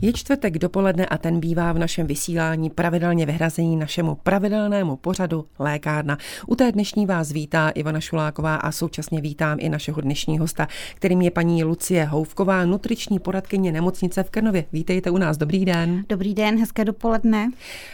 Je 0.00 0.12
čtvrtek 0.12 0.58
dopoledne 0.58 1.06
a 1.06 1.18
ten 1.18 1.40
bývá 1.40 1.72
v 1.72 1.78
našem 1.78 2.06
vysílání 2.06 2.70
pravidelně 2.70 3.26
vyhrazený 3.26 3.76
našemu 3.76 4.14
pravidelnému 4.14 4.96
pořadu 4.96 5.46
Lékárna. 5.58 6.18
U 6.46 6.54
té 6.54 6.72
dnešní 6.72 7.06
vás 7.06 7.32
vítá 7.32 7.68
Ivana 7.68 8.00
Šuláková 8.00 8.56
a 8.56 8.72
současně 8.72 9.20
vítám 9.20 9.58
i 9.60 9.68
našeho 9.68 10.00
dnešního 10.00 10.44
hosta, 10.44 10.68
kterým 10.94 11.22
je 11.22 11.30
paní 11.30 11.64
Lucie 11.64 12.04
Houvková, 12.04 12.64
nutriční 12.64 13.18
poradkyně 13.18 13.72
nemocnice 13.72 14.22
v 14.22 14.30
Krnově. 14.30 14.64
Vítejte 14.72 15.10
u 15.10 15.18
nás, 15.18 15.36
dobrý 15.36 15.64
den. 15.64 16.04
Dobrý 16.08 16.34
den, 16.34 16.58
hezké 16.58 16.84
dopoledne. 16.84 17.50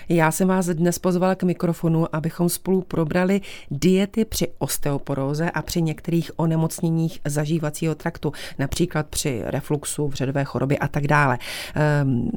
Já 0.09 0.31
jsem 0.31 0.49
vás 0.49 0.67
dnes 0.67 0.99
pozvala 0.99 1.35
k 1.35 1.43
mikrofonu, 1.43 2.15
abychom 2.17 2.49
spolu 2.49 2.83
probrali 2.83 3.41
diety 3.71 4.25
při 4.25 4.49
osteoporóze 4.59 5.51
a 5.51 5.63
při 5.63 5.83
některých 5.83 6.31
onemocněních 6.37 7.21
zažívacího 7.25 7.95
traktu, 7.95 8.33
například 8.59 9.07
při 9.07 9.43
refluxu, 9.45 10.09
vředové 10.09 10.45
choroby 10.45 10.79
a 10.79 10.89
tak 10.89 11.07
dále. 11.07 11.39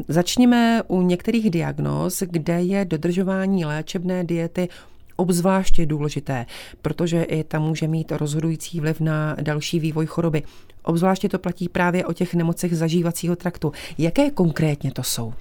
Začněme 0.07 0.83
u 0.87 1.01
některých 1.01 1.49
diagnóz, 1.49 2.23
kde 2.25 2.61
je 2.61 2.85
dodržování 2.85 3.65
léčebné 3.65 4.23
diety 4.23 4.69
obzvláště 5.17 5.85
důležité, 5.85 6.45
protože 6.81 7.23
i 7.23 7.43
tam 7.43 7.63
může 7.63 7.87
mít 7.87 8.11
rozhodující 8.11 8.79
vliv 8.79 8.99
na 8.99 9.35
další 9.41 9.79
vývoj 9.79 10.05
choroby. 10.05 10.43
Obzvláště 10.83 11.29
to 11.29 11.39
platí 11.39 11.69
právě 11.69 12.05
o 12.05 12.13
těch 12.13 12.35
nemocech 12.35 12.77
zažívacího 12.77 13.35
traktu. 13.35 13.71
Jaké 13.97 14.31
konkrétně 14.31 14.91
to 14.91 15.03
jsou? 15.03 15.33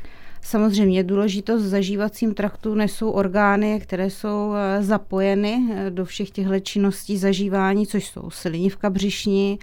Samozřejmě 0.47 1.05
důležitost 1.05 1.63
v 1.63 1.67
zažívacím 1.67 2.35
traktu 2.35 2.75
nesou 2.75 3.11
orgány, 3.11 3.81
které 3.81 4.11
jsou 4.11 4.53
eh, 4.55 4.83
zapojeny 4.83 5.69
eh, 5.75 5.91
do 5.91 6.05
všech 6.05 6.31
těchto 6.31 6.61
činností 6.61 7.19
zažívání, 7.19 7.87
což 7.87 8.07
jsou 8.07 8.31
slinivka 8.31 8.91
břišní, 8.91 9.59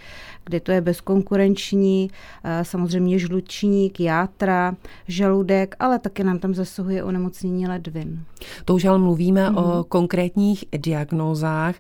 kde 0.46 0.60
to 0.60 0.72
je 0.72 0.82
bezkonkurenční, 0.82 2.12
eh, 2.44 2.66
samozřejmě 2.66 3.20
žlučník, 3.20 4.00
játra, 4.00 4.76
žaludek, 5.08 5.76
ale 5.80 6.00
také 6.00 6.24
nám 6.24 6.40
tam 6.40 6.54
zasahuje 6.54 7.04
onemocnění 7.04 7.68
ledvin. 7.68 8.24
To 8.66 8.76
už 8.76 8.86
ale 8.86 8.98
mluvíme 8.98 9.50
mm-hmm. 9.50 9.58
o 9.58 9.76
mhm. 9.76 9.84
konkrétních 9.88 10.66
diagnózách. 10.78 11.76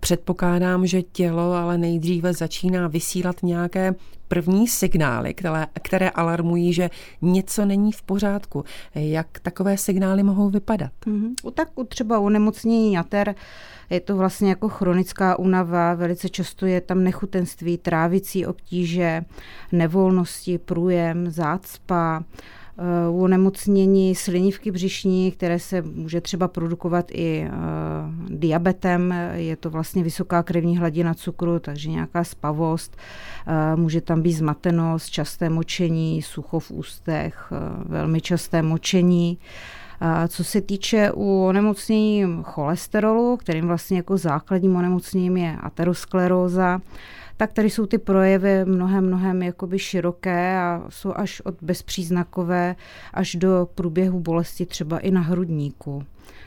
Předpokládám, 0.00 0.86
že 0.86 1.02
tělo 1.02 1.52
ale 1.52 1.78
nejdříve 1.78 2.32
začíná 2.32 2.88
vysílat 2.88 3.36
nějaké 3.42 3.94
první 4.28 4.68
signály, 4.68 5.34
které, 5.34 5.66
které 5.82 6.10
alarmují, 6.10 6.72
že 6.72 6.90
něco 7.22 7.64
není 7.64 7.92
v 7.92 8.02
pořádku. 8.02 8.64
Jak 8.94 9.26
takové 9.42 9.76
signály 9.76 10.22
mohou 10.22 10.50
vypadat? 10.50 10.92
Mm-hmm. 11.06 11.50
Tak 11.54 11.68
třeba 11.88 12.18
u 12.18 12.28
nemocnění 12.28 12.92
jater 12.92 13.34
je 13.90 14.00
to 14.00 14.16
vlastně 14.16 14.48
jako 14.48 14.68
chronická 14.68 15.38
únava, 15.38 15.94
velice 15.94 16.28
často 16.28 16.66
je 16.66 16.80
tam 16.80 17.04
nechutenství, 17.04 17.78
trávicí 17.78 18.46
obtíže, 18.46 19.24
nevolnosti, 19.72 20.58
průjem, 20.58 21.30
zácpa, 21.30 22.24
u 23.10 23.22
onemocnění 23.22 24.14
slinivky 24.14 24.70
břišní, 24.70 25.32
které 25.32 25.58
se 25.58 25.82
může 25.82 26.20
třeba 26.20 26.48
produkovat 26.48 27.06
i 27.10 27.48
uh, 27.48 28.28
diabetem, 28.28 29.14
je 29.34 29.56
to 29.56 29.70
vlastně 29.70 30.02
vysoká 30.02 30.42
krevní 30.42 30.78
hladina 30.78 31.14
cukru, 31.14 31.58
takže 31.58 31.90
nějaká 31.90 32.24
spavost, 32.24 32.96
uh, 33.46 33.80
může 33.80 34.00
tam 34.00 34.22
být 34.22 34.32
zmatenost, 34.32 35.10
časté 35.10 35.50
močení, 35.50 36.22
sucho 36.22 36.60
v 36.60 36.70
ústech, 36.70 37.52
velmi 37.84 38.20
časté 38.20 38.62
močení. 38.62 39.38
Co 40.28 40.44
se 40.44 40.60
týče 40.60 41.12
u 41.12 41.44
onemocnění 41.44 42.24
cholesterolu, 42.42 43.36
kterým 43.36 43.66
vlastně 43.66 43.96
jako 43.96 44.16
základním 44.16 44.76
onemocněním 44.76 45.36
je 45.36 45.56
ateroskleróza, 45.62 46.80
tak 47.36 47.52
tady 47.52 47.70
jsou 47.70 47.86
ty 47.86 47.98
projevy 47.98 48.64
mnohem, 48.64 49.06
mnohem 49.06 49.42
jakoby 49.42 49.78
široké 49.78 50.58
a 50.58 50.82
jsou 50.88 51.12
až 51.16 51.40
od 51.40 51.54
bezpříznakové 51.62 52.76
až 53.14 53.34
do 53.34 53.68
průběhu 53.74 54.20
bolesti 54.20 54.66
třeba 54.66 54.98
i 54.98 55.10
na 55.10 55.20
hrudníku. 55.20 56.04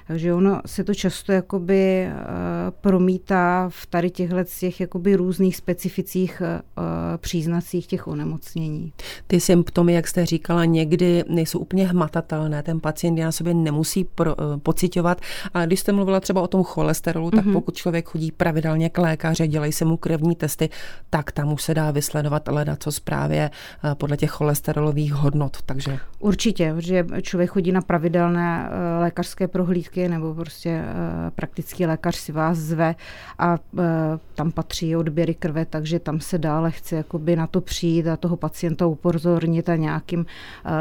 Takže 0.08 0.34
ono 0.34 0.62
se 0.66 0.84
to 0.84 0.94
často 0.94 1.32
jakoby 1.32 2.08
uh, 2.08 2.18
promítá 2.82 3.70
v 3.70 3.86
tady 3.86 4.10
těchhle 4.10 4.46
těch 4.60 4.82
jakoby 4.82 5.16
různých 5.16 5.56
specificích 5.56 6.42
uh, 6.42 6.84
příznacích 7.18 7.88
těch 7.88 8.08
onemocnění. 8.08 8.94
Ty 9.28 9.40
symptomy, 9.40 9.94
jak 9.94 10.08
jste 10.08 10.26
říkala, 10.26 10.66
někdy 10.66 11.24
nejsou 11.30 11.60
úplně 11.60 11.88
hmatatelné. 11.88 12.64
Ten 12.64 12.80
pacient 12.80 13.18
je 13.18 13.26
na 13.26 13.32
sobě 13.32 13.54
nemusí 13.54 14.04
pro, 14.04 14.36
pocitovat. 14.64 15.22
A 15.54 15.66
když 15.66 15.80
jste 15.80 15.92
mluvila 15.92 16.20
třeba 16.20 16.42
o 16.42 16.48
tom 16.48 16.64
cholesterolu, 16.64 17.32
tak 17.32 17.46
mm-hmm. 17.46 17.54
pokud 17.54 17.76
člověk 17.76 18.10
chodí 18.10 18.32
pravidelně 18.32 18.90
k 18.90 18.98
lékaři, 18.98 19.48
dělají 19.48 19.72
se 19.72 19.86
mu 19.86 19.98
krevní 19.98 20.36
testy, 20.36 20.70
tak 21.10 21.32
tam 21.32 21.54
už 21.54 21.64
se 21.64 21.74
dá 21.74 21.92
vysledovat 21.92 22.48
leda, 22.48 22.76
co 22.76 22.92
zprávě 22.92 23.50
podle 23.94 24.18
těch 24.18 24.32
cholesterolových 24.32 25.14
hodnot. 25.14 25.58
Takže... 25.66 26.00
Určitě, 26.20 26.76
že 26.78 27.06
člověk 27.22 27.50
chodí 27.50 27.72
na 27.72 27.82
pravidelné 27.82 28.70
lékařské 29.00 29.48
prohlídky 29.48 29.97
prakticky 29.98 30.10
nebo 30.10 30.34
prostě 30.34 30.82
uh, 30.82 31.30
praktický 31.30 31.86
lékař 31.86 32.16
si 32.16 32.32
vás 32.32 32.58
zve 32.58 32.96
a 33.40 33.58
uh, 33.74 33.82
tam 34.36 34.52
patří 34.52 34.96
odběry 34.96 35.34
krve, 35.34 35.66
takže 35.66 36.00
tam 36.00 36.20
se 36.20 36.38
dále 36.38 36.72
chce 36.72 36.96
jakoby 36.96 37.36
na 37.36 37.48
to 37.48 37.62
přijít 37.62 38.08
a 38.08 38.18
toho 38.18 38.38
pacienta 38.38 38.86
upozornit 38.86 39.70
a 39.70 39.76
nějakým 39.76 40.20
uh, 40.20 40.26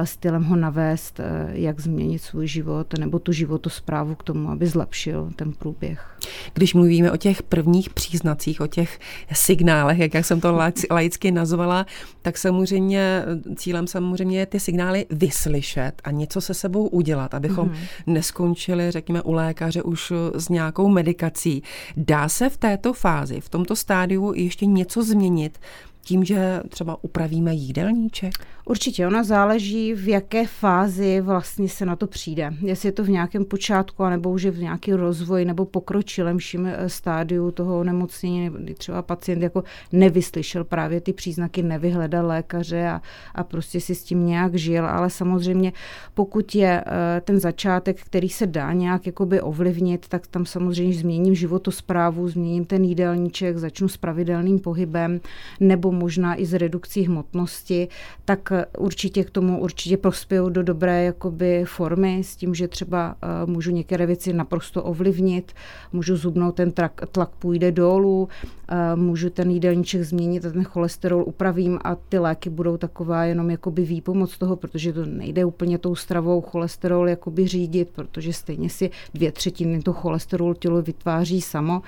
stylem 0.05 0.45
ho 0.45 0.57
navést, 0.57 1.21
jak 1.53 1.81
změnit 1.81 2.19
svůj 2.19 2.47
život 2.47 2.99
nebo 2.99 3.19
tu 3.19 3.33
životosprávu 3.33 4.15
k 4.15 4.23
tomu, 4.23 4.51
aby 4.51 4.67
zlepšil 4.67 5.31
ten 5.37 5.53
průběh. 5.53 6.17
Když 6.55 6.75
mluvíme 6.75 7.13
o 7.13 7.17
těch 7.17 7.43
prvních 7.43 7.91
příznacích, 7.91 8.61
o 8.61 8.67
těch 8.67 8.99
signálech, 9.33 9.99
jak 9.99 10.25
jsem 10.25 10.41
to 10.41 10.59
laicky 10.91 11.31
nazvala, 11.31 11.87
tak 12.23 12.39
samozřejmě 12.39 13.25
cílem 13.57 13.87
samozřejmě 13.87 14.39
je 14.39 14.47
ty 14.47 14.61
signály 14.61 15.07
vyslyšet 15.11 15.93
a 16.05 16.11
něco 16.11 16.41
se 16.41 16.55
sebou 16.55 16.89
udělat, 16.89 17.35
abychom 17.35 17.69
mm-hmm. 17.69 18.13
neskončili, 18.13 18.91
řekněme, 18.91 19.06
řekněme, 19.07 19.23
u 19.23 19.33
lékaře 19.33 19.83
už 19.83 20.13
s 20.35 20.49
nějakou 20.49 20.89
medikací. 20.89 21.63
Dá 21.97 22.29
se 22.29 22.51
v 22.51 22.57
této 22.57 22.93
fázi, 22.93 23.41
v 23.41 23.49
tomto 23.49 23.77
stádiu 23.77 24.33
ještě 24.35 24.67
něco 24.67 25.03
změnit, 25.03 25.59
tím, 26.07 26.25
že 26.25 26.61
třeba 26.69 27.05
upravíme 27.05 27.55
jídelníček? 27.55 28.33
Určitě, 28.69 29.07
ona 29.07 29.23
záleží, 29.23 29.95
v 29.95 30.09
jaké 30.09 30.47
fázi 30.47 31.21
vlastně 31.21 31.69
se 31.69 31.87
na 31.87 31.97
to 31.97 32.07
přijde. 32.07 32.55
Jestli 32.61 32.89
je 32.89 32.93
to 32.93 33.05
v 33.05 33.09
nějakém 33.09 33.45
počátku, 33.45 34.03
anebo 34.05 34.31
už 34.31 34.43
je 34.43 34.51
v 34.51 34.59
nějaký 34.59 34.93
rozvoj 34.93 35.45
nebo 35.45 35.65
pokročilemším 35.65 36.67
eh, 36.67 36.89
stádiu 36.89 37.51
toho 37.51 37.81
onemocnění, 37.81 38.51
kdy 38.51 38.75
třeba 38.75 39.03
pacient 39.03 39.43
jako 39.43 39.65
nevyslyšel 39.93 40.65
právě 40.65 41.01
ty 41.01 41.13
příznaky, 41.13 41.63
nevyhledal 41.63 42.27
lékaře 42.27 42.89
a, 42.89 43.03
a 43.35 43.45
prostě 43.45 43.81
si 43.81 43.95
s 43.95 44.03
tím 44.03 44.27
nějak 44.27 44.55
žil, 44.55 44.87
ale 44.87 45.11
samozřejmě 45.11 45.73
pokud 46.15 46.55
je 46.55 46.85
eh, 46.87 47.21
ten 47.21 47.41
začátek, 47.41 48.01
který 48.03 48.29
se 48.29 48.47
dá 48.47 48.73
nějak 48.73 49.07
jakoby 49.07 49.41
ovlivnit, 49.41 50.09
tak 50.09 50.27
tam 50.27 50.47
samozřejmě 50.47 50.95
změním 50.95 51.35
životosprávu, 51.35 52.29
změním 52.29 52.65
ten 52.65 52.85
jídelníček, 52.85 53.57
začnu 53.57 53.89
s 53.89 53.97
pravidelným 53.97 54.59
pohybem 54.59 55.21
nebo 55.61 55.96
možná 55.97 56.35
i 56.35 56.47
s 56.47 56.53
redukcí 56.53 57.03
hmotnosti, 57.03 57.89
tak 58.25 58.53
určitě 58.79 59.25
k 59.25 59.31
tomu 59.31 59.61
určitě 59.61 59.97
prospěju 59.97 60.49
do 60.49 60.63
dobré 60.63 61.05
jakoby 61.05 61.65
formy 61.65 62.25
s 62.25 62.37
tím, 62.37 62.55
že 62.55 62.69
třeba 62.69 63.15
uh, 63.45 63.51
můžu 63.51 63.71
některé 63.71 64.07
věci 64.07 64.33
naprosto 64.33 64.83
ovlivnit, 64.83 65.53
můžu 65.93 66.17
zubnout, 66.17 66.55
ten 66.55 66.73
trak, 66.73 67.01
tlak 67.13 67.31
půjde 67.31 67.73
dolů, 67.73 68.23
uh, 68.23 69.01
můžu 69.01 69.31
ten 69.31 69.51
jídelníček 69.51 70.03
změnit 70.03 70.45
a 70.45 70.51
ten 70.51 70.65
cholesterol 70.65 71.25
upravím 71.27 71.79
a 71.85 71.95
ty 71.95 72.19
léky 72.19 72.51
budou 72.51 72.77
taková 72.77 73.25
jenom 73.25 73.51
jakoby 73.51 73.85
výpomoc 73.85 74.39
toho, 74.39 74.57
protože 74.57 74.93
to 74.93 75.07
nejde 75.07 75.45
úplně 75.45 75.79
tou 75.79 75.95
stravou 75.95 76.41
cholesterol 76.41 77.09
jakoby 77.09 77.47
řídit, 77.49 77.91
protože 77.91 78.33
stejně 78.33 78.71
si 78.71 78.91
dvě 79.15 79.33
třetiny 79.33 79.83
toho 79.83 80.01
cholesterolu 80.01 80.55
tělo 80.55 80.83
vytváří 80.83 81.41
samo, 81.41 81.83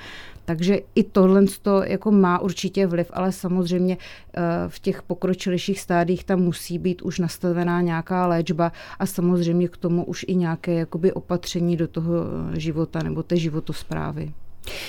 takže 0.44 0.80
i 0.94 1.02
tohle 1.04 1.44
jako 1.84 2.10
má 2.10 2.38
určitě 2.38 2.86
vliv, 2.86 3.10
ale 3.12 3.32
samozřejmě 3.32 3.96
eh, 3.96 3.97
v 4.68 4.78
těch 4.80 5.02
pokročilejších 5.02 5.80
stádích 5.80 6.24
tam 6.24 6.40
musí 6.40 6.78
být 6.78 7.02
už 7.02 7.18
nastavená 7.18 7.80
nějaká 7.80 8.26
léčba 8.26 8.72
a 8.98 9.06
samozřejmě 9.06 9.68
k 9.68 9.76
tomu 9.76 10.04
už 10.04 10.24
i 10.28 10.34
nějaké 10.34 10.74
jakoby 10.74 11.12
opatření 11.12 11.76
do 11.76 11.88
toho 11.88 12.14
života 12.52 13.02
nebo 13.02 13.22
té 13.22 13.36
životosprávy. 13.36 14.32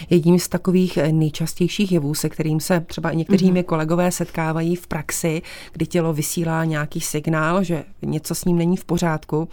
Jedním 0.09 0.39
z 0.39 0.47
takových 0.47 0.97
nejčastějších 1.11 1.91
jevů, 1.91 2.13
se 2.13 2.29
kterým 2.29 2.59
se 2.59 2.79
třeba 2.79 3.11
i 3.11 3.17
někteří 3.17 3.51
mm-hmm. 3.51 3.63
kolegové 3.63 4.11
setkávají 4.11 4.75
v 4.75 4.88
praxi, 4.88 5.41
kdy 5.73 5.85
tělo 5.85 6.13
vysílá 6.13 6.65
nějaký 6.65 7.01
signál, 7.01 7.63
že 7.63 7.83
něco 8.01 8.35
s 8.35 8.45
ním 8.45 8.57
není 8.57 8.77
v 8.77 8.85
pořádku, 8.85 9.50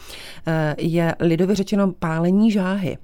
eh, 0.47 0.77
je 0.79 1.15
lidově 1.21 1.57
řečeno 1.57 1.93
pálení 1.93 2.51
žáhy. 2.51 2.99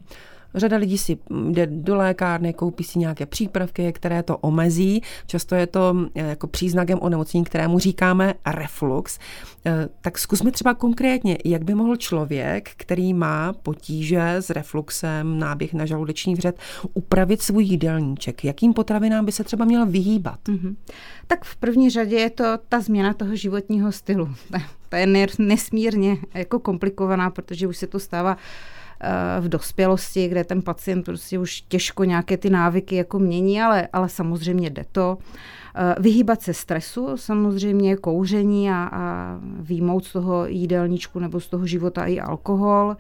Řada 0.54 0.76
lidí 0.76 0.99
si 0.99 1.19
jde 1.50 1.66
do 1.66 1.96
lékárny, 1.96 2.52
koupí 2.52 2.84
si 2.84 2.99
nějaké 2.99 3.26
přípravky, 3.26 3.93
které 3.93 4.22
to 4.22 4.38
omezí. 4.38 5.02
Často 5.26 5.54
je 5.54 5.66
to 5.66 5.96
eh, 6.14 6.28
jako 6.28 6.46
příznakem 6.46 6.99
onemocnění, 7.02 7.44
kterému 7.44 7.78
říkáme 7.78 8.34
reflux. 8.46 9.19
Eh, 9.66 9.88
tak 10.00 10.19
zkusme 10.19 10.50
třeba 10.50 10.75
konkrétně, 10.75 11.38
jak 11.44 11.64
by 11.64 11.75
mohl 11.75 11.96
člověk, 11.96 12.70
který 12.76 13.14
má 13.14 13.52
potíže 13.52 14.32
s 14.32 14.50
refluxem, 14.50 15.38
náběh 15.38 15.75
na 15.75 15.87
žaludeční 15.87 16.34
vřet, 16.34 16.58
upravit 16.94 17.43
svůj 17.43 17.64
jídelníček. 17.64 18.44
Jakým 18.44 18.75
potravinám 18.75 19.25
by 19.25 19.32
se 19.32 19.44
třeba 19.44 19.64
měl 19.64 19.87
vyhýbat? 19.87 20.38
Mm-hmm. 20.49 20.76
Tak 21.26 21.44
v 21.44 21.56
první 21.56 21.90
řadě 21.90 22.16
je 22.16 22.31
to 22.31 22.44
ta 22.69 22.81
změna 22.81 23.14
toho 23.14 23.37
životního 23.37 23.93
stylu. 23.93 24.28
Ta 24.88 24.99
je 24.99 25.26
nesmírně 25.38 26.16
jako 26.34 26.58
komplikovaná, 26.58 27.31
protože 27.31 27.66
už 27.66 27.76
se 27.76 27.87
to 27.87 27.99
stává 28.00 28.37
v 29.40 29.49
dospělosti, 29.49 30.28
kde 30.28 30.44
ten 30.44 30.62
pacient 30.62 31.02
prostě 31.02 31.38
už 31.38 31.60
těžko 31.60 32.04
nějaké 32.04 32.37
ty 32.37 32.50
návyky 32.50 32.96
jako 32.96 33.19
mění, 33.19 33.62
ale, 33.62 33.88
ale 33.93 34.08
samozřejmě 34.08 34.70
jde 34.70 34.84
to. 34.93 35.19
Eh, 35.75 35.95
vyhýbat 36.01 36.43
se 36.43 36.55
stresu, 36.55 37.17
samozřejmě 37.17 37.97
kouření 37.97 38.71
a, 38.71 38.89
a 38.93 39.39
výmout 39.61 40.05
z 40.05 40.13
toho 40.13 40.47
jídelníčku 40.47 41.19
nebo 41.19 41.41
z 41.41 41.49
toho 41.49 41.67
života 41.67 42.05
i 42.05 42.21
alkohol, 42.21 42.97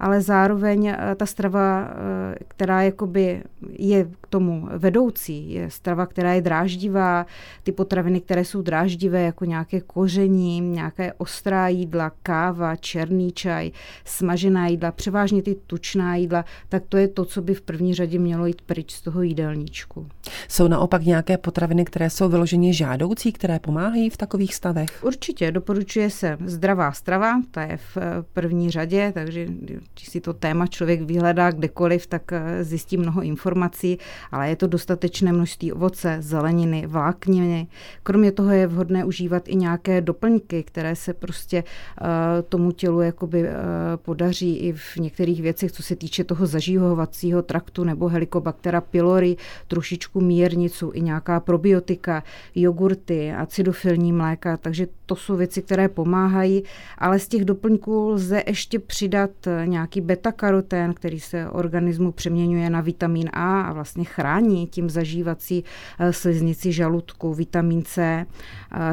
ale 0.00 0.20
zároveň 0.20 0.86
eh, 0.86 1.14
ta 1.14 1.26
strava, 1.26 1.88
eh, 1.88 2.34
která 2.48 2.82
jakoby 2.82 3.42
je 3.78 4.08
k 4.20 4.26
tomu 4.26 4.68
vedoucí, 4.76 5.52
je 5.52 5.70
strava, 5.70 6.06
která 6.06 6.32
je 6.32 6.40
dráždivá, 6.40 7.26
ty 7.62 7.72
potraviny, 7.72 8.20
které 8.20 8.44
jsou 8.44 8.62
dráždivé, 8.62 9.22
jako 9.22 9.44
nějaké 9.44 9.80
koření, 9.80 10.60
nějaké 10.60 11.12
ostrá 11.12 11.68
jídla, 11.68 12.12
káva, 12.22 12.76
černý 12.76 13.32
čaj, 13.32 13.70
smažená 14.04 14.66
jídla, 14.66 14.92
převážně 14.92 15.42
ty 15.42 15.56
tučná 15.66 16.16
jídla, 16.16 16.44
tak 16.68 16.82
to 16.88 16.96
je 16.96 17.08
to, 17.08 17.24
co 17.24 17.42
by 17.42 17.54
v 17.54 17.62
první 17.62 17.94
řadě 17.94 18.18
mělo 18.18 18.46
jít 18.46 18.62
pryč 18.62 18.92
z 18.92 19.02
toho 19.02 19.22
jídelníčku. 19.22 20.08
Jsou 20.48 20.68
naopak 20.68 21.04
nějaké 21.04 21.38
potraviny, 21.38 21.84
které 21.84 22.10
jsou 22.14 22.28
vyloženě 22.28 22.72
žádoucí, 22.72 23.32
které 23.32 23.58
pomáhají 23.58 24.10
v 24.10 24.16
takových 24.16 24.54
stavech? 24.54 25.04
Určitě, 25.04 25.52
doporučuje 25.52 26.10
se 26.10 26.38
zdravá 26.44 26.92
strava, 26.92 27.40
ta 27.50 27.62
je 27.62 27.76
v 27.76 27.96
eh, 27.96 28.02
první 28.32 28.70
řadě, 28.70 29.12
takže 29.14 29.46
když 29.94 30.08
si 30.08 30.20
to 30.20 30.32
téma 30.32 30.66
člověk 30.66 31.02
vyhledá 31.02 31.50
kdekoliv, 31.50 32.06
tak 32.06 32.32
eh, 32.32 32.64
zjistí 32.64 32.96
mnoho 32.96 33.22
informací, 33.22 33.98
ale 34.32 34.48
je 34.48 34.56
to 34.56 34.66
dostatečné 34.66 35.32
množství 35.32 35.72
ovoce, 35.72 36.16
zeleniny, 36.20 36.86
vlákniny. 36.86 37.66
Kromě 38.02 38.32
toho 38.32 38.50
je 38.50 38.66
vhodné 38.66 39.04
užívat 39.04 39.48
i 39.48 39.56
nějaké 39.56 40.00
doplňky, 40.00 40.62
které 40.62 40.96
se 40.96 41.14
prostě 41.14 41.64
uh, 41.64 42.06
tomu 42.48 42.72
tělu 42.72 43.00
jakoby 43.00 43.44
podaří 43.96 44.56
i 44.56 44.72
v 44.72 44.96
některých 44.96 45.42
věcech, 45.42 45.72
co 45.72 45.82
se 45.82 45.96
týče 45.96 46.24
toho 46.24 46.46
zažívovacího 46.46 47.42
traktu 47.42 47.84
nebo 47.84 48.08
Helicobactera 48.08 48.80
pylori, 48.80 49.36
trošičku 49.68 50.20
mírnicu, 50.20 50.90
i 50.94 51.00
nějaká 51.00 51.40
probiotika, 51.40 52.03
mléka, 52.04 52.22
jogurty, 52.54 53.32
acidofilní 53.32 54.12
mléka, 54.12 54.56
takže 54.56 54.86
to 55.06 55.16
jsou 55.16 55.36
věci, 55.36 55.62
které 55.62 55.88
pomáhají, 55.88 56.62
ale 56.98 57.18
z 57.18 57.28
těch 57.28 57.44
doplňků 57.44 58.08
lze 58.08 58.42
ještě 58.46 58.78
přidat 58.78 59.30
nějaký 59.64 60.00
beta-karotén, 60.00 60.94
který 60.94 61.20
se 61.20 61.50
organismu 61.50 62.12
přeměňuje 62.12 62.70
na 62.70 62.80
vitamin 62.80 63.30
A 63.32 63.60
a 63.60 63.72
vlastně 63.72 64.04
chrání 64.04 64.66
tím 64.66 64.90
zažívací 64.90 65.64
eh, 65.98 66.12
sliznici 66.12 66.72
žaludku, 66.72 67.34
vitamin 67.34 67.82
C. 67.82 68.26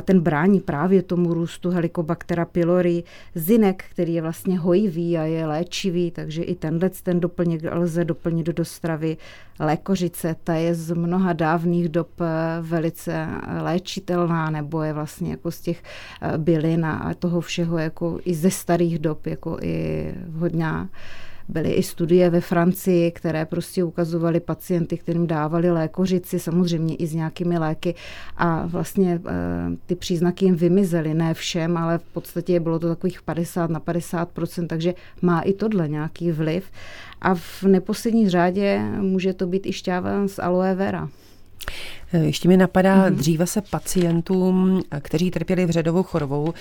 Ten 0.04 0.22
brání 0.22 0.60
právě 0.60 1.04
tomu 1.04 1.34
růstu 1.34 1.70
Helicobactera 1.70 2.46
pylori, 2.46 3.04
zinek, 3.36 3.84
který 3.92 4.14
je 4.14 4.22
vlastně 4.22 4.60
hojivý 4.60 5.18
a 5.18 5.24
je 5.24 5.48
léčivý, 5.48 6.12
takže 6.12 6.44
i 6.44 6.56
tenhle 6.56 6.90
ten 6.90 7.20
doplněk 7.20 7.62
lze 7.72 8.06
doplnit 8.06 8.48
do 8.48 8.66
stravy. 8.66 9.18
Lékořice, 9.60 10.36
ta 10.44 10.54
je 10.54 10.76
z 10.76 10.96
mnoha 10.96 11.34
dávných 11.34 11.90
dob 11.90 12.10
eh, 12.22 12.26
velice 12.62 13.01
velice 13.06 13.28
léčitelná, 13.62 14.50
nebo 14.50 14.84
je 14.84 14.94
vlastně 14.94 15.32
jako 15.32 15.52
z 15.52 15.62
těch 15.62 15.84
eh, 16.22 16.38
bylin 16.38 16.86
a 16.86 17.14
toho 17.20 17.42
všeho 17.42 17.78
jako 17.78 18.20
i 18.26 18.34
ze 18.34 18.52
starých 18.52 19.00
dob 19.00 19.28
jako 19.28 19.58
i 19.62 20.14
vhodná. 20.28 20.90
Byly 21.50 21.72
i 21.72 21.84
studie 21.84 22.30
ve 22.30 22.42
Francii, 22.42 23.12
které 23.12 23.46
prostě 23.46 23.84
ukazovaly 23.84 24.40
pacienty, 24.40 24.98
kterým 24.98 25.28
dávali 25.28 25.72
lékořici, 25.72 26.40
samozřejmě 26.40 26.96
i 26.96 27.08
s 27.08 27.14
nějakými 27.14 27.58
léky 27.58 27.96
a 28.38 28.66
vlastně 28.66 29.14
e, 29.14 29.20
ty 29.86 29.96
příznaky 29.96 30.46
jim 30.46 30.56
vymizely, 30.56 31.14
ne 31.14 31.34
všem, 31.34 31.78
ale 31.78 31.98
v 31.98 32.04
podstatě 32.04 32.60
bylo 32.60 32.80
to 32.80 32.88
takových 32.88 33.22
50 33.22 33.70
na 33.70 33.80
50% 33.80 34.68
takže 34.68 34.94
má 35.22 35.42
i 35.42 35.54
tohle 35.54 35.90
nějaký 35.90 36.32
vliv. 36.32 36.64
A 37.22 37.36
v 37.36 37.64
neposlední 37.64 38.30
řádě 38.30 38.80
může 39.00 39.34
to 39.34 39.48
být 39.48 39.66
i 39.66 39.74
šťáva 39.74 40.28
z 40.28 40.40
aloe 40.40 40.76
vera. 40.76 41.10
Eh, 42.14 42.18
ještě 42.18 42.48
mi 42.48 42.58
napadá, 42.58 43.10
mm-hmm. 43.10 43.16
dříve 43.16 43.48
se 43.48 43.62
pacientům, 43.62 44.82
eh, 44.92 45.00
kteří 45.02 45.32
trpěli 45.32 45.66
vředovou 45.66 46.04
chorobou, 46.04 46.54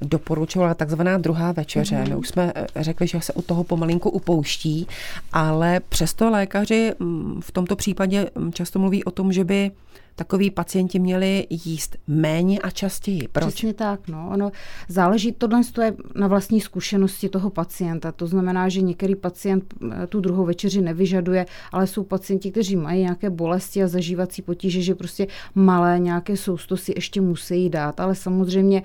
doporučovala 0.00 0.74
takzvaná 0.74 1.18
druhá 1.18 1.52
večeře. 1.52 1.96
Mm-hmm. 1.96 2.08
My 2.08 2.16
už 2.16 2.28
jsme 2.28 2.52
eh, 2.54 2.66
řekli, 2.76 3.06
že 3.06 3.20
se 3.20 3.32
u 3.32 3.42
toho 3.42 3.64
pomalinku 3.64 4.10
upouští, 4.10 4.86
ale 5.32 5.80
přesto 5.88 6.30
lékaři 6.30 6.92
mm, 6.98 7.40
v 7.44 7.52
tomto 7.52 7.76
případě 7.76 8.30
mm, 8.34 8.52
často 8.52 8.78
mluví 8.78 9.04
o 9.04 9.10
tom, 9.10 9.32
že 9.32 9.44
by 9.44 9.70
takový 10.16 10.50
pacienti 10.50 10.98
měli 10.98 11.46
jíst 11.50 11.96
méně 12.06 12.58
a 12.58 12.70
častěji. 12.70 13.28
Proč? 13.32 13.54
Přesně 13.54 13.74
tak. 13.74 14.08
No. 14.08 14.28
Ono 14.32 14.52
záleží, 14.88 15.32
tohle 15.32 15.60
je 15.82 15.94
na 16.14 16.28
vlastní 16.28 16.60
zkušenosti 16.60 17.28
toho 17.28 17.50
pacienta. 17.50 18.12
To 18.12 18.26
znamená, 18.26 18.68
že 18.68 18.80
některý 18.80 19.14
pacient 19.14 19.74
eh, 19.92 20.06
tu 20.06 20.20
druhou 20.20 20.44
večeři 20.44 20.80
nevyžaduje, 20.80 21.46
ale 21.72 21.86
jsou 21.86 22.04
pacienti, 22.04 22.50
kteří 22.50 22.76
mají 22.76 23.02
nějaké 23.02 23.30
bolesti 23.30 23.82
a 23.82 23.88
zažívací 23.88 24.42
potíže, 24.42 24.82
že 24.82 24.94
prostě 24.94 25.26
malé 25.54 25.98
nějaké 25.98 26.36
sousto 26.36 26.76
si 26.76 26.92
ještě 26.96 27.20
musí 27.20 27.70
dát. 27.70 28.00
Ale 28.00 28.14
samozřejmě 28.14 28.82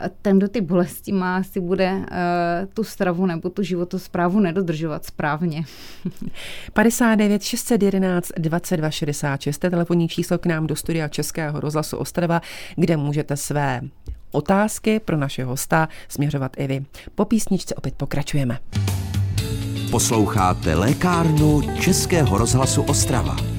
eh, 0.00 0.10
ten, 0.22 0.38
kdo 0.38 0.48
ty 0.48 0.60
bolesti 0.60 1.12
má, 1.12 1.42
si 1.42 1.60
bude 1.60 1.92
uh, 1.92 2.04
tu 2.74 2.84
stravu 2.84 3.26
nebo 3.26 3.50
tu 3.50 3.62
životosprávu 3.62 4.40
nedodržovat 4.40 5.04
správně. 5.04 5.64
59 6.72 7.42
611 7.42 8.32
22 8.38 8.90
66, 8.90 9.58
telefonní 9.58 10.08
číslo 10.08 10.38
k 10.38 10.46
nám 10.46 10.66
do 10.66 10.71
studia 10.76 11.08
Českého 11.08 11.60
rozhlasu 11.60 11.96
Ostrava, 11.96 12.40
kde 12.76 12.96
můžete 12.96 13.36
své 13.36 13.80
otázky 14.30 15.00
pro 15.00 15.16
naše 15.16 15.44
hosta 15.44 15.88
směřovat 16.08 16.52
i 16.56 16.66
vy. 16.66 16.84
Po 17.14 17.24
písničce 17.24 17.74
opět 17.74 17.94
pokračujeme. 17.94 18.58
Posloucháte 19.90 20.74
lékárnu 20.74 21.62
Českého 21.80 22.38
rozhlasu 22.38 22.82
Ostrava. 22.82 23.51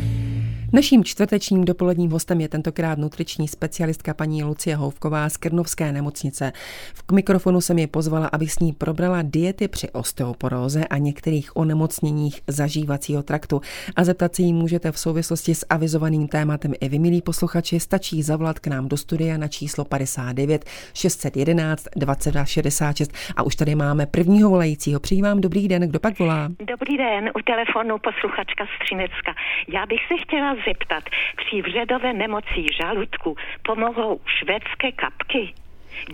Naším 0.76 1.04
čtvrtečním 1.04 1.66
dopoledním 1.66 2.12
hostem 2.12 2.42
je 2.42 2.50
tentokrát 2.50 2.98
nutriční 2.98 3.48
specialistka 3.48 4.14
paní 4.14 4.44
Lucie 4.44 4.76
Houvková 4.76 5.30
z 5.30 5.38
Krnovské 5.38 5.92
nemocnice. 5.92 6.52
V 6.94 7.12
mikrofonu 7.12 7.62
jsem 7.62 7.80
ji 7.80 7.88
pozvala, 7.88 8.30
aby 8.32 8.48
s 8.48 8.60
ní 8.60 8.74
probrala 8.74 9.22
diety 9.22 9.68
při 9.68 9.90
osteoporóze 9.90 10.86
a 10.86 10.98
některých 10.98 11.58
onemocněních 11.58 12.42
zažívacího 12.48 13.24
traktu. 13.24 13.62
A 13.96 14.04
zeptat 14.04 14.36
se 14.36 14.42
jí 14.42 14.54
můžete 14.54 14.92
v 14.92 15.00
souvislosti 15.00 15.56
s 15.56 15.66
avizovaným 15.70 16.28
tématem 16.28 16.74
i 16.82 16.90
vy, 16.90 17.00
milí 17.00 17.22
posluchači, 17.22 17.80
stačí 17.80 18.24
zavolat 18.24 18.60
k 18.60 18.68
nám 18.68 18.88
do 18.88 18.98
studia 18.98 19.38
na 19.38 19.48
číslo 19.48 19.86
59 19.86 20.66
611 20.94 21.88
22 21.96 22.46
66. 22.46 23.12
A 23.36 23.44
už 23.44 23.56
tady 23.56 23.76
máme 23.76 24.06
prvního 24.06 24.50
volajícího. 24.50 25.00
Přeji 25.00 25.22
vám 25.22 25.42
dobrý 25.42 25.68
den, 25.68 25.82
kdo 25.82 26.00
pak 26.00 26.20
volá? 26.20 26.50
Dobrý 26.60 26.98
den, 26.98 27.30
u 27.36 27.42
telefonu 27.42 27.98
posluchačka 27.98 28.66
Střinecka. 28.76 29.34
Já 29.68 29.86
bych 29.86 30.00
se 30.08 30.14
chtěla 30.24 30.56
zeptat, 30.68 31.04
při 31.38 31.62
vředové 31.62 32.14
nemoci 32.14 32.66
žaludku 32.82 33.36
pomohou 33.64 34.20
švédské 34.26 34.92
kapky? 34.92 35.54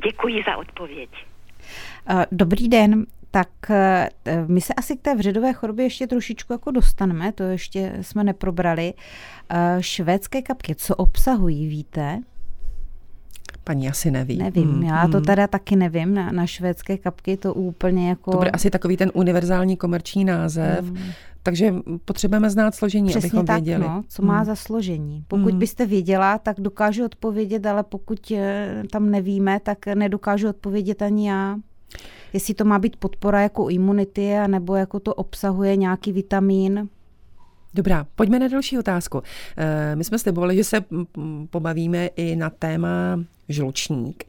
Děkuji 0.04 0.44
za 0.48 0.58
odpověď. 0.58 1.10
Dobrý 2.32 2.70
den. 2.70 3.06
Tak 3.32 3.50
e, 3.70 4.10
my 4.48 4.62
se 4.62 4.74
asi 4.74 4.98
k 4.98 5.02
té 5.02 5.16
vředové 5.16 5.54
chorobě 5.54 5.86
ještě 5.86 6.08
trošičku 6.08 6.54
jako 6.54 6.72
dostaneme, 6.72 7.32
to 7.32 7.44
ještě 7.44 7.94
jsme 8.02 8.24
neprobrali. 8.24 8.94
E, 9.50 9.84
švédské 9.84 10.42
kapky, 10.42 10.76
co 10.76 10.96
obsahují, 10.96 11.68
víte? 11.68 12.20
Paní 13.64 13.90
asi 13.90 14.12
neví. 14.12 14.38
Nevím, 14.38 14.70
hmm, 14.70 14.84
já 14.84 15.08
to 15.08 15.18
hmm. 15.18 15.26
teda 15.26 15.48
taky 15.48 15.76
nevím. 15.76 16.14
Na, 16.14 16.32
na 16.32 16.48
švédské 16.48 16.98
kapky 16.98 17.38
to 17.38 17.54
úplně 17.54 18.10
jako... 18.10 18.32
To 18.32 18.38
bude 18.38 18.50
asi 18.50 18.70
takový 18.70 18.98
ten 18.98 19.12
univerzální 19.14 19.78
komerční 19.78 20.26
název. 20.26 20.86
Hmm. 20.86 21.12
Takže 21.44 21.74
potřebujeme 22.06 22.50
znát 22.50 22.76
složení, 22.76 23.10
Přesně 23.10 23.28
abychom 23.28 23.46
tak, 23.46 23.56
věděli. 23.56 23.84
No, 23.84 24.04
co 24.08 24.24
má 24.24 24.36
hmm. 24.36 24.46
za 24.46 24.56
složení. 24.56 25.24
Pokud 25.28 25.50
hmm. 25.50 25.60
byste 25.60 25.86
věděla, 25.86 26.38
tak 26.38 26.60
dokážu 26.60 27.06
odpovědět, 27.06 27.66
ale 27.66 27.84
pokud 27.84 28.32
eh, 28.32 28.84
tam 28.92 29.10
nevíme, 29.10 29.60
tak 29.60 29.86
nedokážu 29.88 30.50
odpovědět 30.50 31.02
ani 31.02 31.30
já. 31.30 31.58
Jestli 32.34 32.54
to 32.54 32.66
má 32.66 32.80
být 32.80 32.96
podpora 32.96 33.42
jako 33.42 33.70
imunity, 33.70 34.34
nebo 34.48 34.76
jako 34.76 35.00
to 35.00 35.14
obsahuje 35.14 35.76
nějaký 35.76 36.12
vitamin. 36.12 36.90
Dobrá, 37.74 38.06
pojďme 38.16 38.40
na 38.40 38.48
další 38.48 38.78
otázku. 38.78 39.24
Eh, 39.58 39.96
my 39.96 40.04
jsme 40.04 40.20
slibovali, 40.20 40.56
že 40.56 40.64
se 40.64 40.82
pobavíme 41.50 42.08
i 42.08 42.36
na 42.36 42.50
téma 42.50 43.20
žlučník. 43.50 44.24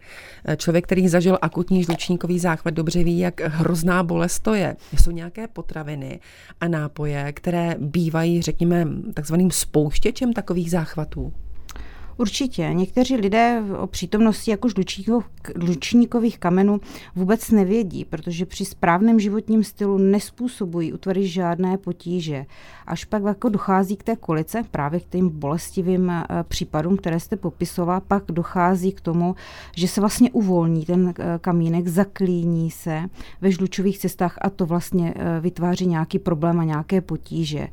Eh, 0.45 0.57
člověk, 0.57 0.85
který 0.85 1.09
zažil 1.09 1.39
akutní 1.43 1.85
žlučníkový 1.85 2.39
záchvat, 2.39 2.75
dobře 2.75 3.05
ví, 3.05 3.19
jak 3.19 3.41
hrozná 3.41 4.03
bolest 4.03 4.41
to 4.41 4.55
je. 4.55 4.77
Jsou 5.03 5.11
nějaké 5.11 5.49
potraviny 5.49 6.21
a 6.61 6.69
nápoje, 6.69 7.33
které 7.33 7.75
bývají, 7.79 8.43
řekněme, 8.43 8.87
takzvaným 9.15 9.51
spouštěčem 9.51 10.33
takových 10.33 10.71
záchvatů? 10.71 11.33
Určitě. 12.21 12.71
Někteří 12.73 13.17
lidé 13.17 13.63
o 13.79 13.87
přítomnosti 13.87 14.51
jako 14.51 14.69
žlučníkových 15.61 16.39
kamenů 16.39 16.81
vůbec 17.17 17.51
nevědí, 17.51 18.05
protože 18.05 18.47
při 18.47 18.65
správném 18.65 19.21
životním 19.21 19.65
stylu 19.65 19.99
nespůsobují 19.99 20.93
útvary 20.93 21.27
žádné 21.27 21.79
potíže. 21.79 22.47
Až 22.87 23.05
pak 23.05 23.23
jako 23.23 23.49
dochází 23.49 23.97
k 23.97 24.03
té 24.03 24.17
kolice, 24.17 24.63
právě 24.71 25.01
k 25.01 25.09
těm 25.09 25.29
bolestivým 25.29 26.11
eh, 26.11 26.25
případům, 26.49 26.97
které 26.97 27.21
jste 27.21 27.37
popisovala, 27.37 28.01
pak 28.01 28.25
dochází 28.27 28.93
k 28.93 29.01
tomu, 29.01 29.35
že 29.77 29.89
se 29.89 30.01
vlastně 30.01 30.31
uvolní 30.31 30.85
ten 30.85 31.15
eh, 31.19 31.39
kamínek, 31.41 31.89
zaklíní 31.89 32.71
se 32.71 33.03
ve 33.41 33.53
žlučových 33.53 33.99
cestách 33.99 34.39
a 34.41 34.51
to 34.51 34.67
vlastně 34.67 35.15
eh, 35.17 35.41
vytváří 35.41 35.87
nějaký 35.87 36.19
problém 36.19 36.61
a 36.61 36.65
nějaké 36.65 37.01
potíže. 37.01 37.69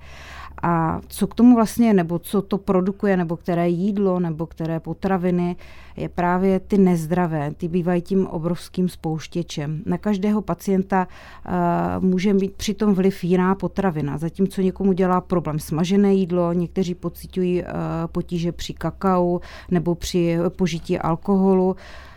A 0.62 1.02
co 1.08 1.28
k 1.28 1.36
tomu 1.36 1.56
vlastně, 1.56 1.94
nebo 1.94 2.20
co 2.20 2.42
to 2.42 2.58
produkuje, 2.58 3.18
nebo 3.18 3.38
které 3.38 3.70
jídlo, 3.70 4.20
nebo 4.20 4.46
které 4.46 4.80
potraviny, 4.80 5.56
je 5.98 6.10
právě 6.10 6.60
ty 6.60 6.78
nezdravé. 6.78 7.52
Ty 7.58 7.68
bývají 7.68 8.02
tím 8.02 8.28
obrovským 8.28 8.90
spouštěčem. 8.90 9.84
Na 9.86 9.98
každého 9.98 10.42
pacienta 10.42 11.08
uh, 11.08 12.06
může 12.06 12.34
mít 12.34 12.54
přitom 12.54 12.94
vliv 12.94 13.24
jiná 13.24 13.56
potravina. 13.56 14.18
Zatímco 14.18 14.62
někomu 14.62 14.94
dělá 14.94 15.22
problém 15.22 15.60
smažené 15.60 16.14
jídlo, 16.14 16.54
někteří 16.54 16.96
pocitují 16.96 17.64
uh, 17.64 17.70
potíže 18.12 18.52
při 18.52 18.74
kakao 18.74 19.42
nebo 19.72 19.96
při 19.96 20.38
požití 20.56 21.00
alkoholu. 21.00 21.76
Eh, 21.78 22.17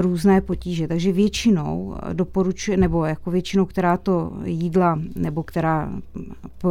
různé 0.00 0.40
potíže. 0.40 0.88
Takže 0.88 1.12
většinou 1.12 1.96
doporučuje, 2.12 2.76
nebo 2.76 3.04
jako 3.04 3.30
většinou, 3.30 3.66
která 3.66 3.96
to 3.96 4.32
jídla, 4.44 4.98
nebo 5.14 5.42
která, 5.42 5.92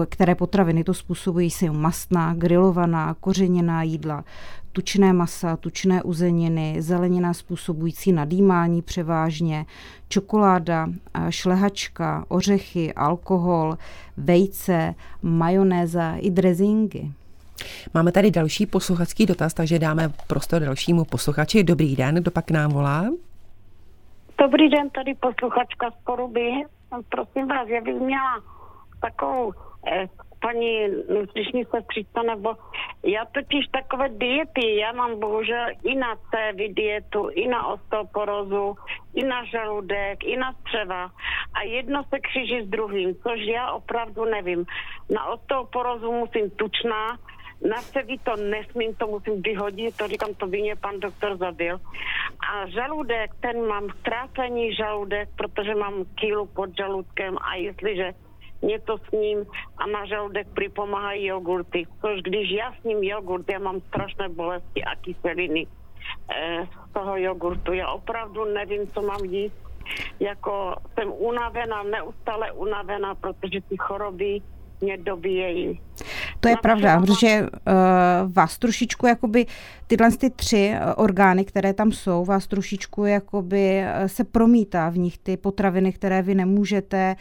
které 0.09 0.35
potraviny 0.35 0.83
to 0.83 0.93
způsobují, 0.93 1.49
jsou 1.49 1.73
mastná, 1.73 2.33
grilovaná, 2.33 3.15
kořeněná 3.19 3.83
jídla, 3.83 4.23
tučné 4.71 5.13
masa, 5.13 5.57
tučné 5.57 6.03
uzeniny, 6.03 6.75
zelenina 6.79 7.33
způsobující 7.33 8.11
nadýmání 8.11 8.81
převážně, 8.81 9.65
čokoláda, 10.07 10.89
šlehačka, 11.29 12.25
ořechy, 12.27 12.93
alkohol, 12.93 13.77
vejce, 14.17 14.95
majonéza 15.21 16.15
i 16.15 16.31
drezingy. 16.31 17.11
Máme 17.93 18.11
tady 18.11 18.31
další 18.31 18.65
posluchačský 18.65 19.25
dotaz, 19.25 19.53
takže 19.53 19.79
dáme 19.79 20.09
prostor 20.27 20.61
dalšímu 20.61 21.05
posluchači. 21.05 21.63
Dobrý 21.63 21.95
den, 21.95 22.15
kdo 22.15 22.31
pak 22.31 22.51
nám 22.51 22.71
volá? 22.71 23.05
Dobrý 24.37 24.69
den, 24.69 24.89
tady 24.89 25.15
posluchačka 25.15 25.91
z 25.91 26.03
Poruby. 26.03 26.51
Prosím 27.09 27.47
vás, 27.47 27.67
já 27.67 27.81
bych 27.81 27.95
měla 27.95 28.41
takovou 29.01 29.53
eh, 29.87 30.07
paní 30.41 30.87
nutriční 31.13 31.65
sestřička, 31.65 32.23
nebo 32.23 32.55
já 33.03 33.25
totiž 33.25 33.65
takové 33.71 34.09
diety, 34.09 34.75
já 34.75 34.91
mám 34.91 35.19
bohužel 35.19 35.65
i 35.83 35.95
na 35.95 36.15
cévy 36.31 36.69
dietu, 36.69 37.29
i 37.29 37.47
na 37.47 37.67
osteoporózu, 37.67 38.75
i 39.13 39.23
na 39.23 39.43
žaludek, 39.43 40.23
i 40.23 40.37
na 40.37 40.53
střeva 40.53 41.11
a 41.53 41.61
jedno 41.63 42.03
se 42.03 42.19
kříží 42.19 42.61
s 42.61 42.69
druhým, 42.69 43.15
což 43.15 43.39
já 43.39 43.71
opravdu 43.71 44.25
nevím. 44.25 44.65
Na 45.09 45.25
osteoporózu 45.25 46.11
musím 46.11 46.49
tučná, 46.49 47.17
na 47.69 47.81
sebi 47.81 48.17
to 48.17 48.35
nesmím, 48.35 48.95
to 48.95 49.07
musím 49.07 49.41
vyhodit, 49.41 49.97
to 49.97 50.07
říkám, 50.07 50.33
to 50.33 50.47
by 50.47 50.61
mě 50.61 50.75
pan 50.75 50.99
doktor 50.99 51.37
zabil. 51.37 51.79
A 52.53 52.67
žaludek, 52.67 53.31
ten 53.39 53.67
mám 53.67 53.89
ztrácení 53.99 54.75
žaludek, 54.75 55.29
protože 55.35 55.75
mám 55.75 56.05
kýlu 56.15 56.45
pod 56.45 56.77
žaludkem 56.77 57.37
a 57.41 57.55
jestliže 57.55 58.13
něco 58.61 58.97
s 58.97 59.11
ním 59.11 59.45
a 59.77 59.87
na 59.87 60.05
žaludek 60.05 60.47
připomáhají 60.53 61.25
jogurty. 61.25 61.87
Což 62.01 62.21
když 62.21 62.51
já 62.51 62.73
s 62.81 62.83
ním 62.83 63.03
jogurt, 63.03 63.49
já 63.51 63.59
mám 63.59 63.81
strašné 63.81 64.29
bolesti 64.29 64.83
a 64.83 64.95
kyseliny 64.95 65.67
e, 66.35 66.65
z 66.65 66.93
toho 66.93 67.17
jogurtu. 67.17 67.73
Já 67.73 67.91
opravdu 67.91 68.45
nevím, 68.45 68.87
co 68.87 69.01
mám 69.01 69.25
jíst. 69.25 69.55
Jako 70.19 70.75
jsem 70.93 71.11
unavená, 71.11 71.83
neustále 71.83 72.51
unavená, 72.51 73.15
protože 73.15 73.61
ty 73.61 73.77
choroby 73.77 74.41
mě 74.81 74.97
dobíjejí. 74.97 75.79
To 76.39 76.47
je 76.47 76.55
pravda, 76.61 76.99
protože 76.99 77.41
uh, 77.41 78.33
vás 78.33 78.57
trošičku 78.57 79.07
jakoby 79.07 79.45
tyhle 79.91 80.11
ty 80.11 80.29
tři 80.29 80.73
eh, 80.75 80.93
orgány, 80.93 81.45
které 81.45 81.73
tam 81.73 81.91
jsou, 81.91 82.25
vás 82.25 82.47
trošičku 82.47 83.05
jakoby 83.05 83.83
eh, 83.83 84.09
se 84.09 84.23
promítá 84.23 84.89
v 84.89 84.97
nich 84.97 85.17
ty 85.17 85.37
potraviny, 85.37 85.93
které 85.93 86.21
vy 86.21 86.35
nemůžete, 86.35 87.15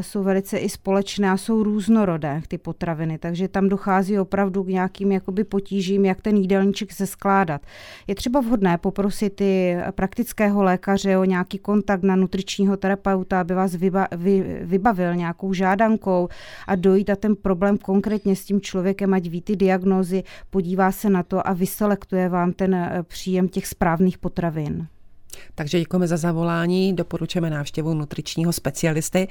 jsou 0.00 0.22
velice 0.22 0.58
i 0.58 0.68
společné 0.68 1.30
a 1.30 1.36
jsou 1.36 1.62
různorodé 1.62 2.42
ty 2.48 2.58
potraviny, 2.58 3.18
takže 3.18 3.48
tam 3.48 3.68
dochází 3.68 4.18
opravdu 4.18 4.64
k 4.64 4.68
nějakým 4.68 5.12
jakoby 5.12 5.44
potížím, 5.44 6.04
jak 6.04 6.20
ten 6.20 6.36
jídelníček 6.36 6.92
se 6.92 7.06
skládat. 7.06 7.60
Je 8.06 8.14
třeba 8.14 8.40
vhodné 8.40 8.78
poprosit 8.78 9.40
i 9.40 9.76
praktického 9.90 10.62
lékaře 10.62 11.18
o 11.18 11.24
nějaký 11.24 11.58
kontakt 11.58 12.02
na 12.02 12.16
nutričního 12.16 12.76
terapeuta, 12.76 13.40
aby 13.40 13.54
vás 13.54 13.74
vyba, 13.74 14.08
vy, 14.16 14.60
vybavil 14.62 15.14
nějakou 15.14 15.52
žádankou 15.52 16.28
a 16.66 16.74
dojít 16.74 17.10
a 17.10 17.16
ten 17.16 17.36
problém 17.36 17.78
konkrétně 17.78 18.05
s 18.34 18.44
tím 18.44 18.60
člověkem, 18.60 19.14
ať 19.14 19.26
ví 19.28 19.42
ty 19.42 19.56
diagnózy, 19.56 20.22
podívá 20.50 20.92
se 20.92 21.10
na 21.10 21.22
to 21.22 21.48
a 21.48 21.52
vyselektuje 21.52 22.28
vám 22.28 22.52
ten 22.52 22.74
eh, 22.74 23.02
příjem 23.02 23.48
těch 23.48 23.66
správných 23.66 24.18
potravin. 24.18 24.86
Takže 25.54 25.78
děkujeme 25.78 26.08
za 26.08 26.16
zavolání, 26.16 26.92
doporučujeme 26.92 27.50
návštěvu 27.50 27.94
nutričního 27.94 28.52
specialisty. 28.52 29.28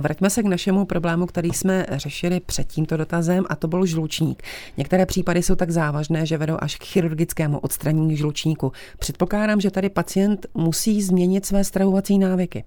Vraťme 0.00 0.30
se 0.30 0.42
k 0.42 0.46
našemu 0.46 0.84
problému, 0.84 1.26
který 1.26 1.50
jsme 1.50 1.86
řešili 1.90 2.40
před 2.40 2.66
tímto 2.66 2.96
dotazem, 2.96 3.44
a 3.48 3.56
to 3.56 3.68
byl 3.68 3.86
žlučník. 3.86 4.42
Některé 4.76 5.06
případy 5.06 5.42
jsou 5.42 5.54
tak 5.54 5.70
závažné, 5.70 6.26
že 6.26 6.38
vedou 6.38 6.56
až 6.60 6.76
k 6.76 6.84
chirurgickému 6.84 7.58
odstranění 7.58 8.16
žlučníku. 8.16 8.72
Předpokládám, 8.98 9.60
že 9.60 9.70
tady 9.70 9.88
pacient 9.88 10.46
musí 10.54 11.02
změnit 11.02 11.46
své 11.46 11.64
stravovací 11.64 12.18
návyky. 12.18 12.64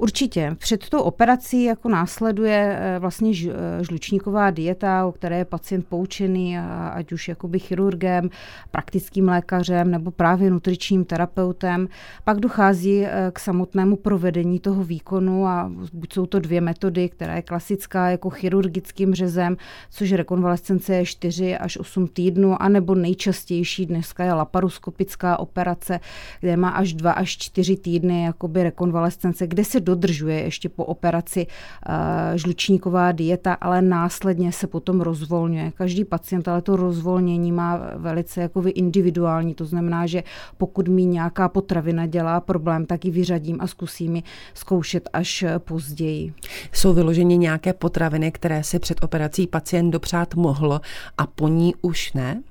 Určitě. 0.00 0.56
Před 0.58 0.88
tou 0.88 1.00
operací 1.00 1.64
jako 1.64 1.88
následuje 1.88 2.78
eh, 2.80 2.98
vlastně 2.98 3.32
eh, 3.48 3.84
žlučníková 3.84 4.50
dieta, 4.50 5.06
o 5.06 5.12
které 5.12 5.38
je 5.38 5.44
pacient 5.44 5.86
poučený, 5.88 6.58
ať 6.92 7.12
už 7.12 7.28
jakoby 7.28 7.58
chirurgem, 7.58 8.30
praktickým 8.70 9.28
lékařem 9.28 9.90
nebo 9.90 10.10
právě 10.10 10.50
nutričním 10.50 11.04
terapeutem. 11.04 11.88
Pak 12.24 12.40
dochází 12.40 13.04
eh, 13.04 13.30
k 13.32 13.38
samotnému 13.38 13.96
provedení 13.96 14.60
toho 14.60 14.84
výkonu 14.84 15.46
a 15.46 15.72
buď 15.92 16.12
jsou 16.12 16.26
to 16.26 16.38
dvě 16.38 16.60
metody, 16.60 17.08
která 17.08 17.36
je 17.36 17.42
klasická 17.42 18.10
jako 18.10 18.30
chirurgickým 18.30 19.14
řezem, 19.14 19.56
což 19.90 20.12
rekonvalescence 20.12 20.94
je 20.94 21.06
4 21.06 21.56
až 21.56 21.78
8 21.78 22.08
týdnů, 22.08 22.62
anebo 22.62 22.94
nejčastější 22.94 23.86
dneska 23.86 24.24
je 24.24 24.32
laparoskopická 24.32 25.38
operace, 25.38 26.00
kde 26.40 26.56
má 26.56 26.68
až 26.68 26.94
2 26.94 27.12
až 27.12 27.36
4 27.36 27.76
týdny 27.76 28.24
jakoby 28.24 28.62
rekonvalescence, 28.62 29.46
kde 29.46 29.64
se 29.64 29.80
dodržuje 29.90 30.40
ještě 30.40 30.68
po 30.68 30.84
operaci 30.84 31.46
uh, 31.46 31.94
žlučníková 32.36 33.12
dieta, 33.12 33.54
ale 33.54 33.82
následně 33.82 34.52
se 34.52 34.66
potom 34.66 35.00
rozvolňuje. 35.00 35.72
Každý 35.74 36.04
pacient 36.04 36.48
ale 36.48 36.62
to 36.62 36.76
rozvolnění 36.76 37.52
má 37.52 37.80
velice 37.96 38.40
jako 38.40 38.62
individuální, 38.74 39.54
to 39.54 39.64
znamená, 39.64 40.06
že 40.06 40.22
pokud 40.58 40.88
mi 40.88 41.04
nějaká 41.04 41.48
potravina 41.48 42.06
dělá 42.06 42.40
problém, 42.40 42.86
tak 42.86 43.04
ji 43.04 43.10
vyřadím 43.10 43.56
a 43.60 43.66
zkusím 43.66 44.16
ji 44.16 44.22
zkoušet 44.54 45.08
až 45.12 45.44
později. 45.58 46.32
Jsou 46.72 46.94
vyloženě 46.94 47.36
nějaké 47.36 47.72
potraviny, 47.72 48.32
které 48.32 48.62
si 48.64 48.78
před 48.78 49.04
operací 49.04 49.46
pacient 49.46 49.90
dopřát 49.90 50.34
mohl 50.34 50.80
a 51.18 51.26
po 51.26 51.48
ní 51.48 51.74
už 51.82 52.12
ne? 52.12 52.42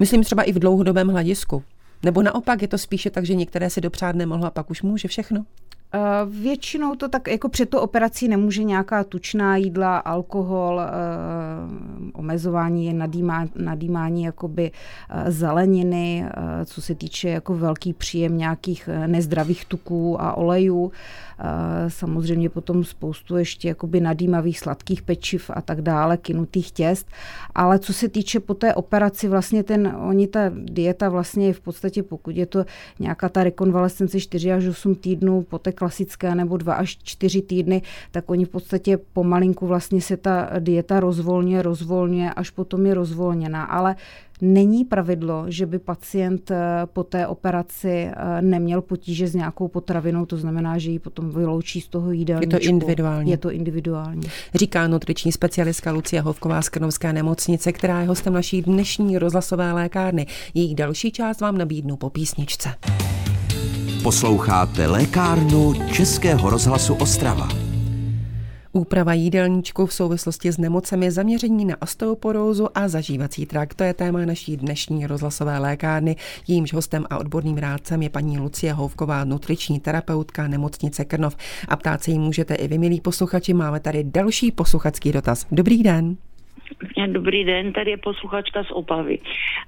Myslím 0.00 0.24
třeba 0.24 0.42
i 0.42 0.52
v 0.52 0.58
dlouhodobém 0.58 1.08
hledisku. 1.08 1.62
Nebo 2.02 2.22
naopak 2.22 2.62
je 2.62 2.68
to 2.68 2.78
spíše 2.78 3.10
tak, 3.10 3.26
že 3.26 3.34
některé 3.34 3.70
si 3.70 3.80
dopřát 3.80 4.16
nemohlo 4.16 4.46
a 4.46 4.50
pak 4.50 4.70
už 4.70 4.82
může 4.82 5.08
všechno? 5.08 5.44
Eh, 5.92 6.00
většinou 6.26 6.94
to 6.94 7.08
tak 7.08 7.28
jako 7.28 7.48
před 7.48 7.70
tu 7.70 7.78
operací 7.78 8.28
nemůže 8.28 8.64
nějaká 8.64 9.04
tučná 9.04 9.56
jídla, 9.56 9.98
alkohol, 9.98 10.80
eh, 10.80 10.90
omezování, 12.12 12.92
nadýmá, 12.92 13.46
nadýmání 13.54 14.22
jakoby 14.24 14.70
eh, 15.10 15.30
zeleniny, 15.30 16.24
co 16.64 16.82
se 16.82 16.94
týče 16.94 17.28
jako 17.28 17.54
velký 17.54 17.92
příjem 17.92 18.38
nějakých 18.38 18.88
nezdravých 19.06 19.64
tuků 19.64 20.22
a 20.22 20.34
olejů. 20.36 20.92
Samozřejmě 21.88 22.50
potom 22.50 22.84
spoustu 22.84 23.36
ještě 23.36 23.68
jakoby 23.68 24.00
nadýmavých 24.00 24.60
sladkých 24.60 25.02
pečiv 25.02 25.50
a 25.54 25.60
tak 25.60 25.82
dále, 25.82 26.16
kinutých 26.16 26.70
těst. 26.70 27.06
Ale 27.54 27.78
co 27.78 27.92
se 27.92 28.08
týče 28.08 28.40
po 28.40 28.54
té 28.54 28.74
operaci, 28.74 29.28
vlastně 29.28 29.62
ten, 29.62 29.96
oni 30.08 30.26
ta 30.26 30.40
dieta 30.54 31.08
vlastně 31.08 31.46
je 31.46 31.52
v 31.52 31.60
podstatě, 31.60 32.02
pokud 32.02 32.36
je 32.36 32.46
to 32.46 32.64
nějaká 32.98 33.28
ta 33.28 33.44
rekonvalescence 33.44 34.20
4 34.20 34.52
až 34.52 34.64
8 34.64 34.94
týdnů 34.94 35.42
po 35.42 35.58
té 35.58 35.72
klasické, 35.72 36.34
nebo 36.34 36.56
dva 36.56 36.74
až 36.74 36.98
čtyři 37.02 37.42
týdny, 37.42 37.82
tak 38.10 38.30
oni 38.30 38.44
v 38.44 38.48
podstatě 38.48 38.98
pomalinku 39.12 39.66
vlastně 39.66 40.00
se 40.00 40.16
ta 40.16 40.50
dieta 40.58 41.00
rozvolňuje, 41.00 41.62
rozvolňuje, 41.62 42.30
až 42.30 42.50
potom 42.50 42.86
je 42.86 42.94
rozvolněná. 42.94 43.64
Ale 43.64 43.96
Není 44.40 44.84
pravidlo, 44.84 45.44
že 45.48 45.66
by 45.66 45.78
pacient 45.78 46.50
eh, 46.50 46.56
po 46.84 47.04
té 47.04 47.26
operaci 47.26 47.90
eh, 47.90 48.42
neměl 48.42 48.82
potíže 48.82 49.28
s 49.28 49.34
nějakou 49.34 49.68
potravinou, 49.68 50.26
to 50.26 50.36
znamená, 50.36 50.78
že 50.78 50.90
ji 50.90 50.98
potom 50.98 51.30
vyloučí 51.30 51.80
z 51.80 51.88
toho 51.88 52.12
jídelníčku. 52.12 52.54
Je 52.54 52.60
to 52.60 52.66
individuální. 52.66 53.30
Je 53.30 53.36
to 53.36 53.50
individuální. 53.50 54.28
Říká 54.54 54.86
nutriční 54.86 55.32
specialistka 55.32 55.92
Lucie 55.92 56.22
Hovková 56.22 56.62
z 56.62 56.68
Krnovské 56.68 57.12
nemocnice, 57.12 57.72
která 57.72 58.00
je 58.00 58.08
hostem 58.08 58.32
naší 58.32 58.62
dnešní 58.62 59.18
rozhlasové 59.18 59.72
lékárny. 59.72 60.26
Její 60.54 60.74
další 60.74 61.12
část 61.12 61.40
vám 61.40 61.58
nabídnu 61.58 61.96
po 61.96 62.10
písničce. 62.10 62.68
Posloucháte 64.02 64.86
lékárnu 64.86 65.74
Českého 65.92 66.50
rozhlasu 66.50 66.94
Ostrava. 66.94 67.67
Úprava 68.78 69.12
jídelníčku 69.12 69.86
v 69.86 69.92
souvislosti 69.92 70.52
s 70.52 70.58
nemocemi 70.58 71.10
zaměření 71.10 71.64
na 71.64 71.82
osteoporózu 71.82 72.68
a 72.74 72.88
zažívací 72.88 73.46
trakt. 73.46 73.74
To 73.74 73.84
je 73.84 73.94
téma 73.94 74.24
naší 74.24 74.56
dnešní 74.56 75.06
rozhlasové 75.06 75.58
lékárny. 75.58 76.16
Jímž 76.48 76.72
hostem 76.72 77.04
a 77.10 77.18
odborným 77.18 77.58
rádcem 77.58 78.02
je 78.02 78.10
paní 78.10 78.38
Lucie 78.38 78.72
Houvková, 78.72 79.24
nutriční 79.24 79.80
terapeutka 79.80 80.48
nemocnice 80.48 81.04
Krnov. 81.04 81.36
A 81.68 81.76
ptát 81.76 82.02
se 82.02 82.10
jí 82.10 82.18
můžete 82.18 82.54
i 82.54 82.68
vy, 82.68 82.78
milí 82.78 83.00
posluchači. 83.00 83.54
Máme 83.54 83.80
tady 83.80 84.04
další 84.04 84.52
posluchačský 84.52 85.12
dotaz. 85.12 85.46
Dobrý 85.52 85.82
den. 85.82 86.16
Dobrý 87.06 87.44
den, 87.44 87.72
tady 87.72 87.90
je 87.90 87.96
posluchačka 87.96 88.64
z 88.64 88.70
Opavy. 88.70 89.18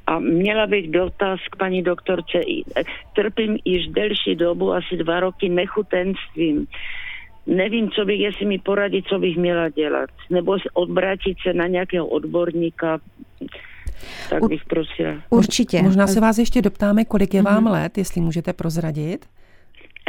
A 0.06 0.18
měla 0.18 0.66
bych 0.66 0.90
dotaz 0.90 1.40
k 1.50 1.56
paní 1.56 1.82
doktorce. 1.82 2.38
Trpím 3.16 3.58
již 3.64 3.86
delší 3.86 4.36
dobu, 4.36 4.72
asi 4.72 4.96
dva 4.96 5.20
roky 5.20 5.48
nechutenstvím 5.48 6.66
nevím, 7.46 7.90
co 7.90 8.04
bych, 8.04 8.20
jestli 8.20 8.46
mi 8.46 8.58
poradit, 8.58 9.04
co 9.06 9.18
bych 9.18 9.36
měla 9.36 9.68
dělat. 9.68 10.10
Nebo 10.30 10.56
odbrátit 10.74 11.36
se 11.42 11.52
na 11.52 11.66
nějakého 11.66 12.06
odborníka, 12.06 12.98
tak 14.30 14.48
bych 14.48 14.64
prosila. 14.64 15.14
Určitě. 15.30 15.82
Možná 15.82 16.06
se 16.06 16.20
vás 16.20 16.38
ještě 16.38 16.62
doptáme, 16.62 17.04
kolik 17.04 17.34
je 17.34 17.42
vám 17.42 17.64
mm-hmm. 17.64 17.72
let, 17.72 17.98
jestli 17.98 18.20
můžete 18.20 18.52
prozradit. 18.52 19.26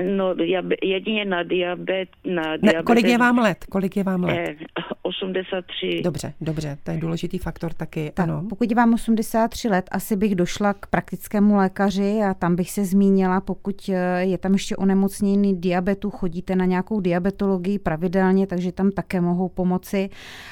No, 0.04 0.36
jedině 0.84 1.26
na 1.26 1.44
diabet. 1.44 2.10
Na 2.26 2.58
diabet 2.58 2.64
ne, 2.64 2.84
kolik 2.84 3.06
je 3.06 3.18
vám 3.18 3.38
let? 3.38 3.66
Kolik 3.70 3.98
je 3.98 4.04
vám 4.04 4.24
let? 4.24 4.38
Eh, 4.38 4.56
83. 5.04 6.02
Dobře, 6.04 6.34
dobře, 6.42 6.78
to 6.84 6.92
je 6.92 6.98
důležitý 6.98 7.38
faktor 7.38 7.74
taky. 7.74 8.12
Tak, 8.14 8.24
ano. 8.24 8.46
Pokud 8.50 8.70
je 8.70 8.76
vám 8.76 8.94
83 8.94 9.70
let, 9.70 9.86
asi 9.92 10.16
bych 10.16 10.36
došla 10.36 10.74
k 10.74 10.88
praktickému 10.88 11.56
lékaři 11.56 12.20
a 12.30 12.34
tam 12.34 12.56
bych 12.56 12.72
se 12.72 12.86
zmínila, 12.86 13.42
pokud 13.42 13.90
eh, 13.90 14.24
je 14.24 14.38
tam 14.38 14.54
ještě 14.54 14.76
onemocnění 14.76 15.56
diabetu, 15.56 16.10
chodíte 16.10 16.56
na 16.56 16.66
nějakou 16.66 17.00
diabetologii 17.00 17.80
pravidelně, 17.80 18.48
takže 18.48 18.72
tam 18.72 18.92
také 18.92 19.22
mohou 19.22 19.50
pomoci. 19.50 20.10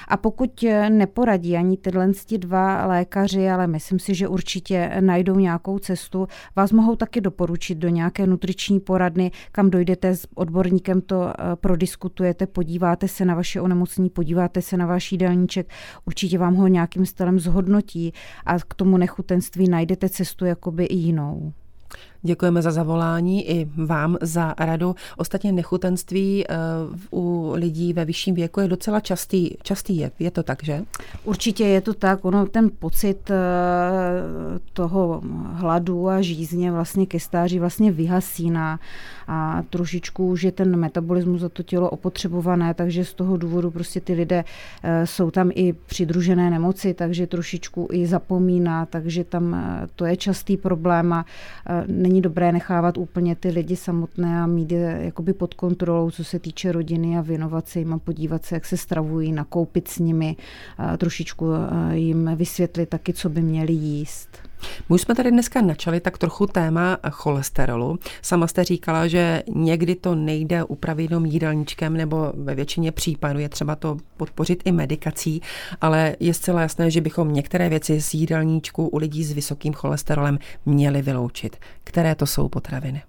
A 0.07 0.17
pokud 0.17 0.63
eh, 0.63 0.89
neporadí 0.89 1.57
ani 1.57 1.77
tyhle 1.77 2.11
dva 2.37 2.85
lékaři, 2.85 3.49
ale 3.49 3.67
myslím 3.67 3.99
si, 3.99 4.15
že 4.15 4.27
určitě 4.27 4.91
najdou 4.99 5.35
nějakou 5.35 5.79
cestu, 5.79 6.27
vás 6.55 6.71
mohou 6.71 6.95
taky 6.95 7.21
doporučit 7.21 7.77
do 7.77 7.89
nějaké 7.89 8.27
nutriční 8.27 8.79
poradny, 8.79 9.31
kam 9.51 9.69
dojdete 9.69 10.15
s 10.15 10.27
odborníkem, 10.35 11.01
to 11.01 11.29
eh, 11.29 11.55
prodiskutujete, 11.55 12.47
podíváte 12.47 13.07
se 13.07 13.25
na 13.25 13.35
vaše 13.35 13.61
onemocnění, 13.61 14.09
podíváte 14.09 14.61
se 14.61 14.77
na 14.77 14.85
váš 14.85 15.11
jídelníček, 15.11 15.69
určitě 16.05 16.37
vám 16.37 16.55
ho 16.55 16.67
nějakým 16.67 17.05
stylem 17.05 17.39
zhodnotí 17.39 18.13
a 18.45 18.59
k 18.59 18.73
tomu 18.73 18.97
nechutenství 18.97 19.69
najdete 19.69 20.09
cestu 20.09 20.45
jakoby 20.45 20.85
i 20.85 20.95
jinou. 20.95 21.53
Děkujeme 22.21 22.61
za 22.61 22.71
zavolání 22.71 23.49
i 23.49 23.69
vám 23.77 24.17
za 24.21 24.55
radu. 24.59 24.95
Ostatně 25.17 25.51
nechutenství 25.51 26.45
eh, 26.49 26.55
u 27.11 27.51
lidí 27.55 27.93
ve 27.93 28.05
vyšším 28.05 28.35
věku 28.35 28.59
je 28.59 28.67
docela 28.67 28.99
častý, 28.99 29.49
častý 29.63 29.97
je. 29.97 30.11
Je 30.19 30.31
to 30.31 30.43
tak, 30.43 30.63
že? 30.63 30.83
Určitě 31.23 31.63
je 31.63 31.81
to 31.81 31.93
tak. 31.93 32.25
Ono 32.25 32.45
ten 32.45 32.69
pocit 32.79 33.31
eh, 33.31 33.35
toho 34.73 35.21
hladu 35.53 36.09
a 36.09 36.21
žízně 36.21 36.71
vlastně 36.71 37.05
ke 37.05 37.19
stáří 37.19 37.59
vlastně 37.59 37.91
vyhasíná 37.91 38.79
a 39.27 39.63
trošičku 39.69 40.27
už 40.27 40.43
je 40.43 40.51
ten 40.51 40.75
metabolismus 40.75 41.41
za 41.41 41.49
to 41.49 41.63
tělo 41.63 41.89
opotřebované, 41.89 42.73
takže 42.73 43.05
z 43.05 43.13
toho 43.13 43.37
důvodu 43.37 43.71
prostě 43.71 44.01
ty 44.01 44.13
lidé 44.13 44.43
eh, 44.83 45.07
jsou 45.07 45.31
tam 45.31 45.51
i 45.55 45.73
přidružené 45.73 46.49
nemoci, 46.49 46.93
takže 46.93 47.27
trošičku 47.27 47.87
i 47.91 48.07
zapomíná, 48.07 48.85
takže 48.85 49.23
tam 49.23 49.75
to 49.95 50.05
je 50.05 50.17
častý 50.17 50.57
problém 50.57 51.13
a 51.13 51.25
není 52.09 52.21
dobré 52.21 52.51
nechávat 52.51 52.97
úplně 52.97 53.35
ty 53.35 53.49
lidi 53.49 53.75
samotné 53.75 54.41
a 54.41 54.47
mít 54.47 54.71
je 54.71 54.99
jakoby 55.01 55.33
pod 55.33 55.53
kontrolou, 55.53 56.11
co 56.11 56.23
se 56.23 56.39
týče 56.39 56.71
rodiny 56.71 57.17
a 57.17 57.21
věnovat 57.21 57.67
se 57.67 57.79
jim 57.79 57.93
a 57.93 57.99
podívat 57.99 58.45
se, 58.45 58.55
jak 58.55 58.65
se 58.65 58.77
stravují, 58.77 59.31
nakoupit 59.31 59.87
s 59.87 59.99
nimi, 59.99 60.35
trošičku 60.97 61.45
jim 61.91 62.31
vysvětlit 62.35 62.89
taky, 62.89 63.13
co 63.13 63.29
by 63.29 63.41
měli 63.41 63.73
jíst. 63.73 64.48
My 64.89 64.99
jsme 64.99 65.15
tady 65.15 65.31
dneska 65.31 65.61
načali 65.61 65.99
tak 65.99 66.17
trochu 66.17 66.47
téma 66.47 66.97
cholesterolu. 67.09 67.99
Sama 68.21 68.47
jste 68.47 68.63
říkala, 68.63 69.07
že 69.07 69.43
někdy 69.55 69.95
to 69.95 70.15
nejde 70.15 70.63
upravit 70.63 71.03
jenom 71.03 71.25
jídelníčkem 71.25 71.93
nebo 71.93 72.31
ve 72.35 72.55
většině 72.55 72.91
případů 72.91 73.39
je 73.39 73.49
třeba 73.49 73.75
to 73.75 73.97
podpořit 74.17 74.61
i 74.65 74.71
medikací, 74.71 75.41
ale 75.81 76.15
je 76.19 76.33
zcela 76.33 76.61
jasné, 76.61 76.91
že 76.91 77.01
bychom 77.01 77.33
některé 77.33 77.69
věci 77.69 78.01
z 78.01 78.13
jídelníčku 78.13 78.87
u 78.87 78.97
lidí 78.97 79.23
s 79.23 79.31
vysokým 79.31 79.73
cholesterolem 79.73 80.39
měli 80.65 81.01
vyloučit. 81.01 81.57
Které 81.83 82.15
to 82.15 82.25
jsou 82.25 82.49
potraviny? 82.49 83.01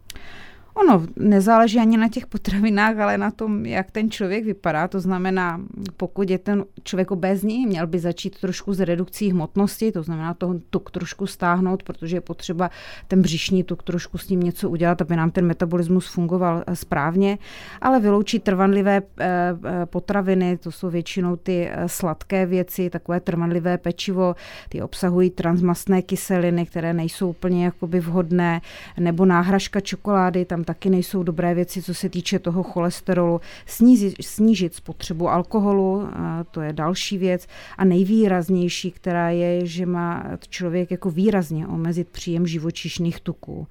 Ono 0.74 1.06
nezáleží 1.16 1.78
ani 1.78 1.96
na 1.96 2.08
těch 2.08 2.26
potravinách, 2.26 2.98
ale 2.98 3.18
na 3.18 3.30
tom, 3.30 3.66
jak 3.66 3.90
ten 3.90 4.10
člověk 4.10 4.44
vypadá. 4.44 4.88
To 4.88 5.00
znamená, 5.00 5.60
pokud 5.96 6.30
je 6.30 6.38
ten 6.38 6.64
člověk 6.84 7.10
obézní, 7.10 7.66
měl 7.66 7.86
by 7.86 7.98
začít 7.98 8.40
trošku 8.40 8.74
s 8.74 8.80
redukcí 8.80 9.30
hmotnosti, 9.30 9.92
to 9.92 10.02
znamená 10.02 10.34
toho 10.34 10.54
tuk 10.70 10.90
trošku 10.90 11.26
stáhnout, 11.26 11.82
protože 11.82 12.16
je 12.16 12.20
potřeba 12.20 12.70
ten 13.08 13.22
břišní 13.22 13.64
tuk 13.64 13.82
trošku 13.82 14.18
s 14.18 14.28
ním 14.28 14.40
něco 14.40 14.70
udělat, 14.70 15.02
aby 15.02 15.16
nám 15.16 15.30
ten 15.30 15.46
metabolismus 15.46 16.06
fungoval 16.06 16.64
eh, 16.66 16.76
správně, 16.76 17.38
ale 17.80 18.00
vyloučit 18.00 18.42
trvanlivé 18.42 19.02
eh, 19.20 19.26
eh, 19.64 19.86
potraviny, 19.86 20.56
to 20.56 20.72
jsou 20.72 20.90
většinou 20.90 21.36
ty 21.36 21.70
sladké 21.86 22.46
věci, 22.46 22.90
takové 22.90 23.20
trvanlivé 23.20 23.78
pečivo, 23.78 24.34
ty 24.68 24.82
obsahují 24.82 25.30
transmastné 25.30 26.02
kyseliny, 26.02 26.66
které 26.66 26.94
nejsou 26.94 27.30
úplně 27.30 27.64
jakoby 27.64 28.00
vhodné, 28.00 28.60
nebo 28.98 29.24
náhražka 29.24 29.80
čokolády, 29.80 30.44
tam 30.44 30.59
taky 30.64 30.90
nejsou 30.90 31.22
dobré 31.22 31.54
věci, 31.54 31.82
co 31.82 31.94
se 31.94 32.08
týče 32.08 32.38
toho 32.38 32.62
cholesterolu. 32.62 33.40
Snížit, 33.66 34.14
snížit 34.20 34.74
spotřebu 34.74 35.28
alkoholu, 35.28 36.08
to 36.50 36.60
je 36.60 36.72
další 36.72 37.18
věc. 37.18 37.46
A 37.78 37.84
nejvýraznější, 37.84 38.90
která 38.90 39.30
je, 39.30 39.66
že 39.66 39.86
má 39.86 40.24
člověk 40.48 40.90
jako 40.90 41.10
výrazně 41.10 41.66
omezit 41.66 42.08
příjem 42.08 42.46
živočišných 42.46 43.20
tuků. 43.20 43.66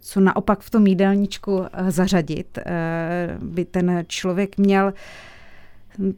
Co 0.00 0.20
naopak 0.20 0.60
v 0.60 0.70
tom 0.70 0.86
jídelníčku 0.86 1.64
zařadit, 1.88 2.58
by 3.42 3.64
ten 3.64 4.04
člověk 4.06 4.58
měl 4.58 4.92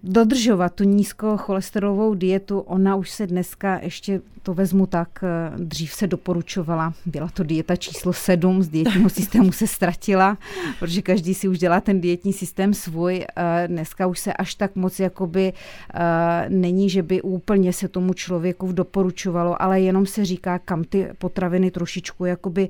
dodržovat 0.03 0.75
tu 0.75 0.85
nízkocholesterolovou 0.85 2.15
dietu, 2.15 2.59
ona 2.59 2.97
už 2.97 3.11
se 3.11 3.27
dneska 3.27 3.81
ještě 3.83 4.21
to 4.43 4.55
vezmu 4.55 4.87
tak, 4.87 5.09
eh, 5.23 5.53
dřív 5.57 5.93
se 5.93 6.07
doporučovala, 6.07 6.95
byla 7.07 7.29
to 7.29 7.43
dieta 7.45 7.77
číslo 7.77 8.13
7, 8.13 8.63
z 8.63 8.69
dietního 8.69 9.11
systému 9.19 9.53
se 9.53 9.67
ztratila, 9.67 10.39
protože 10.79 11.03
každý 11.03 11.35
si 11.35 11.49
už 11.49 11.59
dělá 11.59 11.81
ten 11.81 12.01
dietní 12.01 12.33
systém 12.33 12.75
svůj. 12.75 13.25
Eh, 13.37 13.69
dneska 13.69 14.07
už 14.07 14.19
se 14.19 14.33
až 14.33 14.55
tak 14.55 14.77
moc 14.77 15.01
jakoby 15.01 15.53
eh, 15.95 16.01
není, 16.49 16.91
že 16.91 17.03
by 17.03 17.23
úplně 17.23 17.73
se 17.73 17.89
tomu 17.89 18.15
člověku 18.15 18.73
doporučovalo, 18.73 19.63
ale 19.63 19.81
jenom 19.81 20.07
se 20.07 20.25
říká, 20.25 20.59
kam 20.59 20.85
ty 20.85 21.09
potraviny 21.19 21.71
trošičku 21.71 22.25
jakoby 22.25 22.69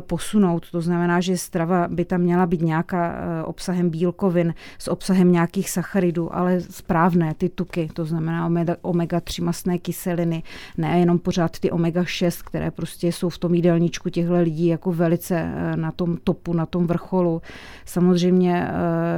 posunout. 0.00 0.70
To 0.70 0.80
znamená, 0.80 1.20
že 1.20 1.36
strava 1.36 1.88
by 1.88 2.04
tam 2.04 2.20
měla 2.20 2.46
být 2.46 2.62
nějaká 2.62 3.14
obsahem 3.44 3.90
bílkovin 3.90 4.54
s 4.78 4.88
obsahem 4.88 5.32
nějakých 5.32 5.70
sacharidů, 5.70 6.36
ale 6.40 6.60
správné 6.60 7.34
ty 7.34 7.48
tuky, 7.48 7.88
to 7.92 8.04
znamená 8.04 8.48
omega-3 8.82 9.44
masné 9.44 9.78
kyseliny, 9.78 10.42
ne 10.78 10.98
jenom 10.98 11.18
pořád 11.18 11.58
ty 11.58 11.70
omega-6, 11.70 12.42
které 12.44 12.70
prostě 12.70 13.12
jsou 13.12 13.28
v 13.28 13.38
tom 13.38 13.54
jídelníčku 13.54 14.10
těchto 14.10 14.40
lidí 14.40 14.66
jako 14.66 14.92
velice 14.92 15.36
eh, 15.36 15.76
na 15.76 15.90
tom 15.92 16.16
topu, 16.24 16.52
na 16.52 16.66
tom 16.66 16.86
vrcholu. 16.86 17.42
Samozřejmě 17.84 18.64
eh, 18.68 18.72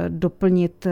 doplnit 0.09 0.85
eh, 0.85 0.91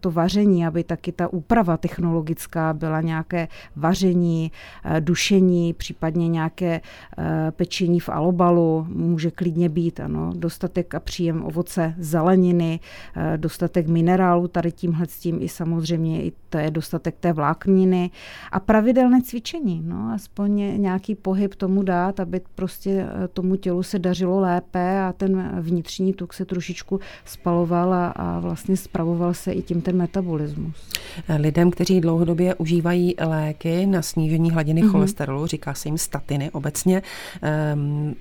to 0.00 0.10
vaření, 0.10 0.66
aby 0.66 0.84
taky 0.84 1.12
ta 1.12 1.32
úprava 1.32 1.76
technologická 1.76 2.72
byla 2.72 3.00
nějaké 3.00 3.48
vaření, 3.76 4.52
dušení, 5.00 5.72
případně 5.72 6.28
nějaké 6.28 6.80
pečení 7.50 8.00
v 8.00 8.08
alobalu, 8.08 8.86
může 8.88 9.30
klidně 9.30 9.68
být, 9.68 10.00
ano, 10.00 10.32
dostatek 10.34 10.94
a 10.94 11.00
příjem 11.00 11.44
ovoce, 11.44 11.94
zeleniny, 11.98 12.80
dostatek 13.36 13.88
minerálů 13.88 14.48
tady 14.48 14.72
tímhle 14.72 15.06
s 15.06 15.18
tím 15.18 15.38
i 15.42 15.47
i 15.48 15.50
samozřejmě 15.50 16.22
i 16.22 16.32
to 16.48 16.58
je 16.58 16.70
dostatek 16.70 17.14
té 17.20 17.32
vlákniny 17.32 18.10
a 18.52 18.60
pravidelné 18.60 19.22
cvičení, 19.22 19.82
no, 19.86 20.10
aspoň 20.14 20.80
nějaký 20.82 21.14
pohyb 21.14 21.54
tomu 21.54 21.82
dát, 21.82 22.20
aby 22.20 22.40
prostě 22.54 22.90
eh, 22.90 23.28
tomu 23.28 23.56
tělu 23.56 23.82
se 23.82 23.98
dařilo 23.98 24.40
lépe 24.40 25.00
a 25.00 25.12
ten 25.12 25.60
vnitřní 25.60 26.12
tuk 26.12 26.32
se 26.32 26.44
trošičku 26.44 27.00
spaloval 27.24 27.94
a, 27.94 28.08
a 28.08 28.40
vlastně 28.40 28.76
spravoval 28.76 29.34
se 29.34 29.52
i 29.52 29.62
tím 29.62 29.80
ten 29.80 29.96
metabolismus. 29.96 30.76
Lidem, 31.38 31.70
kteří 31.70 32.00
dlouhodobě 32.00 32.54
užívají 32.54 33.14
léky 33.20 33.86
na 33.86 34.02
snížení 34.02 34.50
hladiny 34.50 34.82
mm-hmm. 34.82 34.90
cholesterolu, 34.90 35.46
říká 35.46 35.74
se 35.74 35.88
jim 35.88 35.98
statiny 35.98 36.50
obecně, 36.50 37.02
um, 37.74 38.14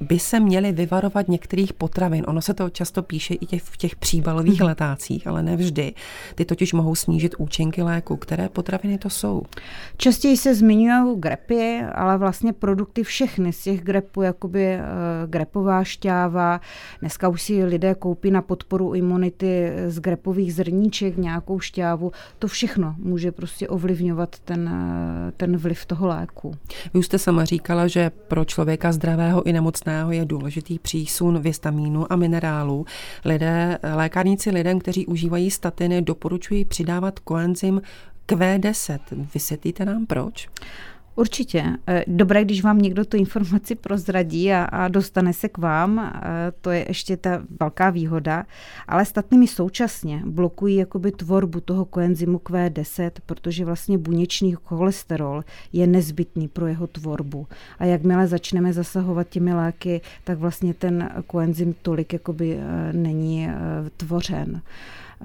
by 0.00 0.18
se 0.18 0.40
měli 0.40 0.72
vyvarovat 0.72 1.28
některých 1.28 1.72
potravin. 1.72 2.24
Ono 2.28 2.42
se 2.42 2.54
to 2.54 2.70
často 2.70 3.02
píše 3.02 3.34
i 3.34 3.46
těch, 3.46 3.62
v 3.62 3.76
těch 3.76 3.96
příbalových 3.96 4.60
mm-hmm. 4.60 4.66
letácích, 4.66 5.26
ale 5.26 5.42
ne 5.42 5.56
vždy. 5.56 5.94
Ty 6.34 6.44
totiž 6.44 6.72
mohou 6.72 6.94
snížit 6.94 7.34
účinky 7.38 7.82
léku. 7.82 8.16
Které 8.16 8.48
potraviny 8.48 8.98
to 8.98 9.10
jsou? 9.10 9.42
Častěji 9.96 10.36
se 10.36 10.54
zmiňují 10.54 11.20
grepy, 11.20 11.80
ale 11.94 12.18
vlastně 12.18 12.52
produkty 12.52 13.02
všechny 13.02 13.52
z 13.52 13.62
těch 13.62 13.82
grepů, 13.82 14.22
jakoby 14.22 14.76
uh, 14.76 15.30
grepová 15.30 15.84
šťáva. 15.84 16.60
Dneska 17.00 17.28
už 17.28 17.42
si 17.42 17.64
lidé 17.64 17.94
koupí 17.94 18.30
na 18.30 18.42
podporu 18.42 18.94
imunity 18.94 19.72
z 19.86 19.98
grepových 19.98 20.54
zrníček 20.54 21.16
nějakou 21.16 21.60
šťávu. 21.60 22.12
To 22.38 22.48
všechno 22.48 22.94
může 22.98 23.32
prostě 23.32 23.68
ovlivňovat 23.68 24.38
ten, 24.38 24.68
uh, 24.68 25.30
ten 25.36 25.56
vliv 25.56 25.86
toho 25.86 26.06
léku. 26.06 26.54
Vy 26.94 26.98
už 26.98 27.06
jste 27.06 27.18
sama 27.18 27.44
říkala, 27.44 27.86
že 27.86 28.10
pro 28.10 28.44
člověka 28.44 28.92
zdravého 28.92 29.46
i 29.46 29.52
nemocného 29.52 29.83
mocného 29.84 30.12
je 30.12 30.24
důležitý 30.24 30.78
přísun 30.78 31.38
vitamínů 31.38 32.12
a 32.12 32.16
minerálů. 32.16 32.86
Lidé, 33.24 33.78
lékárníci 33.94 34.50
lidem, 34.50 34.78
kteří 34.78 35.06
užívají 35.06 35.50
statiny, 35.50 36.02
doporučují 36.02 36.64
přidávat 36.64 37.18
koenzym 37.18 37.82
Q10. 38.28 38.98
Vysvětlíte 39.34 39.84
nám 39.84 40.06
proč? 40.06 40.48
Určitě. 41.16 41.64
Eh, 41.86 42.04
dobré, 42.06 42.44
když 42.44 42.62
vám 42.62 42.78
někdo 42.78 43.04
tu 43.04 43.16
informaci 43.16 43.74
prozradí 43.74 44.52
a, 44.52 44.64
a 44.64 44.88
dostane 44.88 45.32
se 45.32 45.48
k 45.48 45.58
vám, 45.58 45.98
eh, 45.98 46.20
to 46.60 46.70
je 46.70 46.84
ještě 46.88 47.16
ta 47.16 47.42
velká 47.60 47.90
výhoda, 47.90 48.46
ale 48.88 49.04
statnými 49.04 49.46
současně 49.46 50.22
blokují 50.26 50.76
jakoby 50.76 51.12
tvorbu 51.12 51.60
toho 51.60 51.84
koenzymu 51.84 52.38
Q10, 52.38 53.10
protože 53.26 53.64
vlastně 53.64 53.98
buněčný 53.98 54.54
cholesterol 54.64 55.42
je 55.72 55.86
nezbytný 55.86 56.48
pro 56.48 56.66
jeho 56.66 56.86
tvorbu. 56.86 57.46
A 57.78 57.84
jakmile 57.84 58.26
začneme 58.26 58.72
zasahovat 58.72 59.28
těmi 59.28 59.54
léky, 59.54 60.00
tak 60.24 60.38
vlastně 60.38 60.74
ten 60.74 61.10
koenzym 61.26 61.74
tolik 61.82 62.12
jakoby 62.12 62.58
eh, 62.58 62.92
není 62.92 63.48
tvořen. 63.96 64.62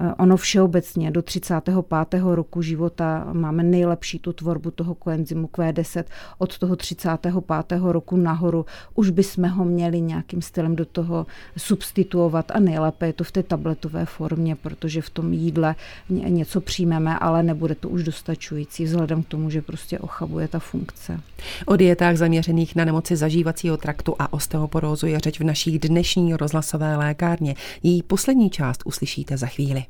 Eh, 0.00 0.14
ono 0.18 0.36
všeobecně 0.36 1.10
do 1.10 1.22
35. 1.22 2.34
roku 2.34 2.62
života 2.62 3.26
máme 3.32 3.62
nejlepší 3.62 4.18
tu 4.18 4.32
tvorbu 4.32 4.70
toho 4.70 4.94
koenzymu 4.94 5.46
Q10. 5.46 6.04
Od 6.38 6.58
toho 6.58 6.76
35. 6.76 7.92
roku 7.92 8.16
nahoru 8.16 8.66
už 8.94 9.10
bychom 9.10 9.48
ho 9.48 9.64
měli 9.64 10.00
nějakým 10.00 10.42
stylem 10.42 10.76
do 10.76 10.84
toho 10.84 11.26
substituovat 11.56 12.50
a 12.50 12.60
nejlépe 12.60 13.06
je 13.06 13.12
to 13.12 13.24
v 13.24 13.32
té 13.32 13.42
tabletové 13.42 14.06
formě, 14.06 14.56
protože 14.56 15.02
v 15.02 15.10
tom 15.10 15.32
jídle 15.32 15.74
něco 16.08 16.60
přijmeme, 16.60 17.18
ale 17.18 17.42
nebude 17.42 17.74
to 17.74 17.88
už 17.88 18.04
dostačující 18.04 18.84
vzhledem 18.84 19.22
k 19.22 19.28
tomu, 19.28 19.50
že 19.50 19.62
prostě 19.62 19.98
ochabuje 19.98 20.48
ta 20.48 20.58
funkce. 20.58 21.20
O 21.66 21.76
dietách 21.76 22.16
zaměřených 22.16 22.76
na 22.76 22.84
nemoci 22.84 23.16
zažívacího 23.16 23.76
traktu 23.76 24.14
a 24.18 24.32
osteoporózu 24.32 25.06
je 25.06 25.20
řeč 25.20 25.40
v 25.40 25.44
naší 25.44 25.78
dnešní 25.78 26.34
rozhlasové 26.34 26.96
lékárně. 26.96 27.54
Její 27.82 28.02
poslední 28.02 28.50
část 28.50 28.82
uslyšíte 28.84 29.36
za 29.36 29.46
chvíli. 29.46 29.89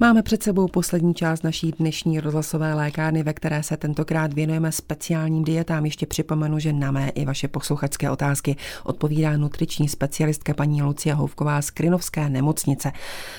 Máme 0.00 0.22
před 0.22 0.42
sebou 0.42 0.68
poslední 0.68 1.14
část 1.14 1.44
naší 1.44 1.72
dnešní 1.78 2.20
rozhlasové 2.20 2.74
lékárny, 2.74 3.22
ve 3.22 3.32
které 3.32 3.62
se 3.62 3.76
tentokrát 3.76 4.32
věnujeme 4.32 4.72
speciálním 4.72 5.44
dietám. 5.44 5.84
Ještě 5.84 6.06
připomenu, 6.06 6.58
že 6.58 6.72
na 6.72 6.90
mé 6.90 7.08
i 7.08 7.24
vaše 7.24 7.48
posluchačské 7.48 8.10
otázky 8.10 8.56
odpovídá 8.84 9.36
nutriční 9.36 9.88
specialistka 9.88 10.54
paní 10.54 10.82
Lucia 10.82 11.14
Hovková 11.14 11.62
z 11.62 11.70
Krynovské 11.70 12.28
nemocnice. 12.28 12.92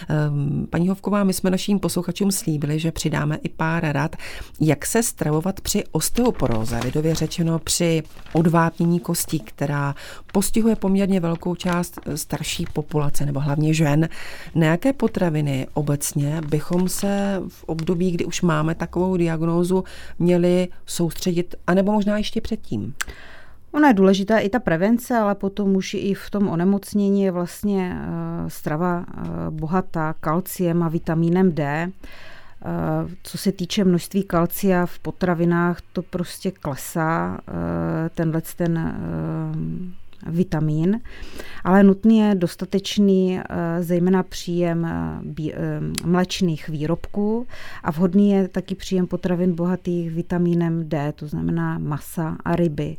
Ehm, 0.10 0.68
paní 0.70 0.90
Hovková, 0.90 1.24
my 1.24 1.34
jsme 1.34 1.50
naším 1.50 1.80
posluchačům 1.80 2.32
slíbili, 2.32 2.80
že 2.80 2.92
přidáme 2.92 3.36
i 3.44 3.50
pár 3.50 3.86
rad, 3.92 4.16
jak 4.60 4.86
se 4.86 5.04
stravovat 5.04 5.62
při 5.62 5.84
osteoporóze, 5.92 6.80
lidově 6.84 7.16
řečeno 7.16 7.60
při 7.60 8.04
odvápnění 8.34 9.00
kostí, 9.00 9.40
která 9.40 9.96
postihuje 10.34 10.76
poměrně 10.76 11.20
velkou 11.20 11.56
část 11.56 12.00
starší 12.16 12.66
populace, 12.74 13.26
nebo 13.26 13.40
hlavně 13.40 13.74
žen. 13.74 14.10
Na 14.56 14.68
jaké 14.68 14.94
potraviny 14.94 15.68
obecně 15.74 16.42
bychom 16.48 16.90
se 16.90 17.42
v 17.48 17.64
období, 17.64 18.12
kdy 18.12 18.26
už 18.26 18.42
máme 18.42 18.76
takovou 18.76 19.18
diagnózu, 19.18 19.84
měli 20.20 20.68
soustředit, 20.86 21.56
anebo 21.68 21.92
možná 21.92 22.18
ještě 22.18 22.42
předtím? 22.42 22.94
Ona 23.72 23.88
je 23.88 23.94
důležitá 23.94 24.40
i 24.40 24.50
ta 24.50 24.60
prevence, 24.60 25.18
ale 25.18 25.36
potom 25.36 25.76
už 25.76 25.94
i 25.94 26.14
v 26.14 26.30
tom 26.30 26.50
onemocnění 26.50 27.24
je 27.24 27.32
vlastně 27.32 27.98
uh, 28.00 28.50
strava 28.50 29.00
uh, 29.00 29.06
bohatá 29.50 30.14
kalciem 30.14 30.84
a 30.84 30.90
vitamínem 30.90 31.52
D. 31.52 31.92
Uh, 31.92 33.12
co 33.24 33.38
se 33.38 33.52
týče 33.52 33.84
množství 33.84 34.24
kalcia 34.24 34.86
v 34.86 35.00
potravinách, 35.00 35.82
to 35.94 36.02
prostě 36.02 36.52
klesá. 36.52 37.38
Tenhle 38.16 38.42
ten 38.56 38.96
vitamín, 40.26 41.00
ale 41.64 41.84
nutný 41.84 42.18
je 42.18 42.36
dostatečný 42.36 43.40
eh, 43.40 43.44
zejména 43.84 44.24
příjem 44.24 44.86
eh, 44.86 45.52
eh, 45.54 45.80
mlečných 46.06 46.70
výrobků 46.70 47.48
a 47.84 47.92
vhodný 47.92 48.30
je 48.30 48.48
taky 48.48 48.76
příjem 48.76 49.08
potravin 49.08 49.56
bohatých 49.56 50.12
vitamínem 50.12 50.90
D, 50.90 51.14
to 51.16 51.28
znamená 51.28 51.80
masa 51.80 52.38
a 52.46 52.56
ryby. 52.56 52.98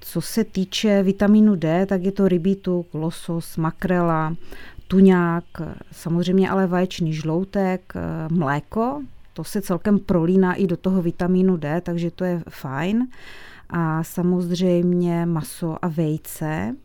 Co 0.00 0.20
se 0.20 0.44
týče 0.44 1.02
vitamínu 1.02 1.56
D, 1.56 1.86
tak 1.86 2.02
je 2.02 2.12
to 2.12 2.28
rybí 2.28 2.56
tuk, 2.56 2.94
losos, 2.94 3.56
makrela, 3.56 4.34
tuňák, 4.88 5.44
samozřejmě 5.92 6.50
ale 6.50 6.66
vaječný 6.66 7.12
žloutek, 7.12 7.92
mléko, 8.30 9.02
to 9.32 9.44
se 9.44 9.60
celkem 9.60 9.98
prolíná 9.98 10.54
i 10.54 10.66
do 10.66 10.76
toho 10.76 11.02
vitamínu 11.02 11.56
D, 11.56 11.80
takže 11.80 12.10
to 12.10 12.24
je 12.24 12.42
fajn 12.48 13.08
a 13.70 14.02
samozřejmě 14.04 15.26
maso 15.26 15.84
a 15.84 15.88
vejce. 15.88 16.76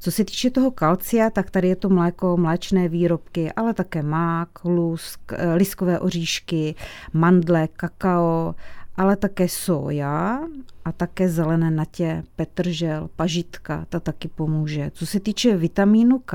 Co 0.00 0.10
se 0.10 0.24
týče 0.24 0.50
toho 0.50 0.70
kalcia, 0.70 1.30
tak 1.30 1.50
tady 1.50 1.68
je 1.68 1.76
to 1.76 1.88
mléko, 1.88 2.36
mléčné 2.36 2.88
výrobky, 2.88 3.52
ale 3.52 3.74
také 3.74 4.02
mák, 4.02 4.64
lusk, 4.64 5.20
eh, 5.32 5.54
liskové 5.54 5.98
oříšky, 5.98 6.74
mandle, 7.12 7.68
kakao, 7.68 8.54
ale 8.98 9.16
také 9.16 9.48
soja 9.48 10.40
a 10.84 10.92
také 10.92 11.28
zelené 11.28 11.70
natě, 11.70 12.22
petržel, 12.36 13.10
pažitka, 13.16 13.86
ta 13.88 14.00
taky 14.00 14.28
pomůže. 14.28 14.90
Co 14.94 15.06
se 15.06 15.20
týče 15.20 15.56
vitamínu 15.56 16.18
K, 16.18 16.34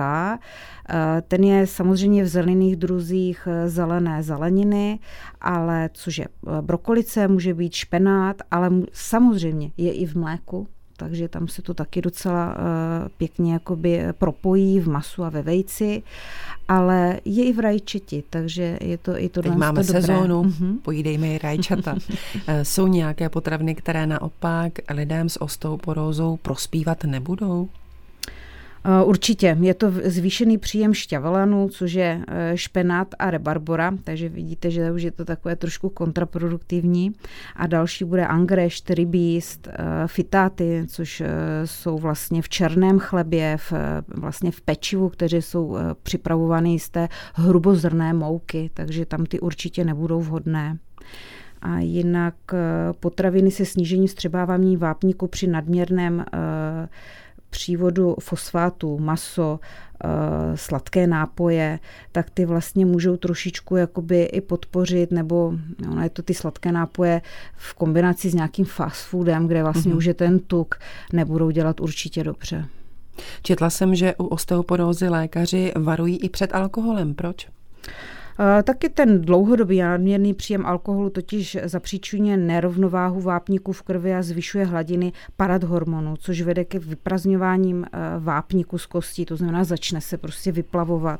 eh, 0.89 1.21
ten 1.27 1.43
je 1.43 1.67
samozřejmě 1.67 2.23
v 2.23 2.27
zelených 2.27 2.75
druzích 2.75 3.47
eh, 3.51 3.69
zelené 3.69 4.23
zeleniny, 4.23 4.99
ale 5.41 5.89
cože 5.93 6.25
brokolice, 6.61 7.27
může 7.27 7.53
být 7.53 7.73
špenát, 7.73 8.41
ale 8.51 8.69
samozřejmě 8.93 9.71
je 9.77 9.93
i 9.93 10.05
v 10.05 10.15
mléku, 10.15 10.67
takže 10.97 11.27
tam 11.27 11.47
se 11.47 11.61
to 11.61 11.73
taky 11.73 12.01
docela 12.01 12.55
uh, 12.55 12.61
pěkně 13.17 13.53
jakoby 13.53 14.01
propojí 14.17 14.79
v 14.79 14.89
masu 14.89 15.23
a 15.23 15.29
ve 15.29 15.41
vejci, 15.41 16.03
ale 16.67 17.19
je 17.25 17.43
i 17.43 17.53
v 17.53 17.59
rajčeti, 17.59 18.23
takže 18.29 18.77
je 18.81 18.97
to 18.97 19.17
i 19.17 19.29
to 19.29 19.41
Teď 19.41 19.55
máme 19.55 19.83
dobré. 19.83 20.01
sezónu, 20.01 20.43
mm-hmm. 20.43 20.77
pojídejme 20.81 21.27
i 21.27 21.37
rajčata. 21.37 21.95
Eh, 22.47 22.65
jsou 22.65 22.87
nějaké 22.87 23.29
potraviny, 23.29 23.75
které 23.75 24.07
naopak 24.07 24.73
lidem 24.89 25.29
s 25.29 25.41
osteoporózou 25.41 26.37
prospívat 26.37 27.03
nebudou? 27.03 27.69
Eh, 28.85 29.03
určitě. 29.03 29.57
Je 29.61 29.73
to 29.73 29.91
zvýšený 30.03 30.57
příjem 30.57 30.93
šťavelanu, 30.93 31.69
což 31.69 31.93
je 31.93 32.21
eh, 32.27 32.57
špenát 32.57 33.07
a 33.19 33.31
rebarbora, 33.31 33.93
takže 34.03 34.29
vidíte, 34.29 34.71
že 34.71 34.91
už 34.91 35.01
je 35.01 35.11
to 35.11 35.25
takové 35.25 35.55
trošku 35.55 35.89
kontraproduktivní. 35.89 37.11
A 37.55 37.67
další 37.67 38.05
bude 38.05 38.27
angrešt, 38.27 38.89
rybíst, 38.89 39.67
eh, 39.67 39.73
fitáty, 40.07 40.85
což 40.87 41.23
jsou 41.65 41.97
vlastně 41.97 42.41
v 42.41 42.49
černém 42.49 42.99
chlebě, 42.99 43.57
v, 43.57 43.73
vlastně 44.07 44.51
v 44.51 44.61
pečivu, 44.61 45.09
které 45.09 45.41
jsou 45.41 45.77
připravovány 46.03 46.79
z 46.79 46.89
té 46.89 47.09
hrubozrné 47.33 48.13
mouky, 48.13 48.69
takže 48.73 49.05
tam 49.05 49.25
ty 49.25 49.39
určitě 49.39 49.83
nebudou 49.83 50.21
vhodné. 50.21 50.77
A 51.61 51.79
jinak 51.79 52.35
potraviny 52.99 53.51
se 53.51 53.65
snížením 53.65 54.07
střebávání 54.07 54.77
vápníku 54.77 55.27
při 55.27 55.47
nadměrném 55.47 56.25
přívodu 57.53 58.15
fosfátu, 58.19 58.99
maso, 58.99 59.59
eh, 60.03 60.07
sladké 60.57 61.07
nápoje, 61.07 61.79
tak 62.11 62.29
ty 62.29 62.45
vlastně 62.45 62.85
můžou 62.85 63.17
trošičku 63.17 63.75
jakoby 63.75 64.23
i 64.23 64.41
podpořit, 64.41 65.11
nebo 65.11 65.53
ono 65.91 66.03
je 66.03 66.09
to 66.09 66.21
ty 66.21 66.33
sladké 66.33 66.71
nápoje 66.71 67.21
v 67.55 67.73
kombinaci 67.73 68.29
s 68.29 68.33
nějakým 68.33 68.65
fast 68.65 69.05
foodem, 69.05 69.47
kde 69.47 69.63
vlastně 69.63 69.91
mm-hmm. 69.91 69.97
už 69.97 70.05
je 70.05 70.13
ten 70.13 70.39
tuk, 70.39 70.75
nebudou 71.13 71.49
dělat 71.49 71.79
určitě 71.79 72.23
dobře. 72.23 72.65
Četla 73.41 73.69
jsem, 73.69 73.95
že 73.95 74.15
u 74.15 74.25
osteoporózy 74.25 75.09
lékaři 75.09 75.71
varují 75.75 76.17
i 76.17 76.29
před 76.29 76.55
alkoholem. 76.55 77.13
Proč? 77.13 77.47
Taky 78.63 78.89
ten 78.89 79.21
dlouhodobý 79.21 79.83
a 79.83 79.89
nadměrný 79.89 80.33
příjem 80.33 80.65
alkoholu 80.65 81.09
totiž 81.09 81.57
zapříčuje 81.63 82.37
nerovnováhu 82.37 83.21
vápníků 83.21 83.71
v 83.71 83.81
krvi 83.81 84.15
a 84.15 84.21
zvyšuje 84.21 84.65
hladiny 84.65 85.13
paradhormonu, 85.37 86.15
což 86.17 86.41
vede 86.41 86.65
ke 86.65 86.79
vyprazňováním 86.79 87.85
eh, 87.85 87.99
vápníku 88.19 88.77
z 88.77 88.85
kostí, 88.85 89.25
to 89.25 89.35
znamená 89.35 89.63
začne 89.63 90.01
se 90.01 90.17
prostě 90.17 90.51
vyplavovat. 90.51 91.19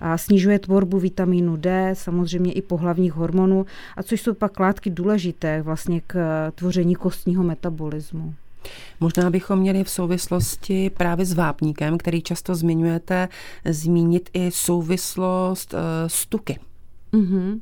A 0.00 0.18
snižuje 0.18 0.58
tvorbu 0.58 0.98
vitamínu 0.98 1.56
D, 1.56 1.90
samozřejmě 1.92 2.52
i 2.52 2.62
pohlavních 2.62 3.12
hormonů, 3.12 3.66
a 3.96 4.02
což 4.02 4.20
jsou 4.20 4.34
pak 4.34 4.60
látky 4.60 4.90
důležité 4.90 5.62
vlastně 5.62 6.00
k 6.06 6.50
tvoření 6.54 6.94
kostního 6.94 7.42
metabolismu. 7.42 8.34
Možná 9.00 9.30
bychom 9.30 9.58
měli 9.58 9.84
v 9.84 9.90
souvislosti 9.90 10.90
právě 10.90 11.26
s 11.26 11.34
vápníkem, 11.34 11.98
který 11.98 12.22
často 12.22 12.54
zmiňujete, 12.54 13.28
zmínit 13.64 14.30
i 14.32 14.50
souvislost 14.50 15.74
uh, 15.74 15.80
s 16.06 16.26
tuky. 16.26 16.58
Mm-hmm. 17.12 17.60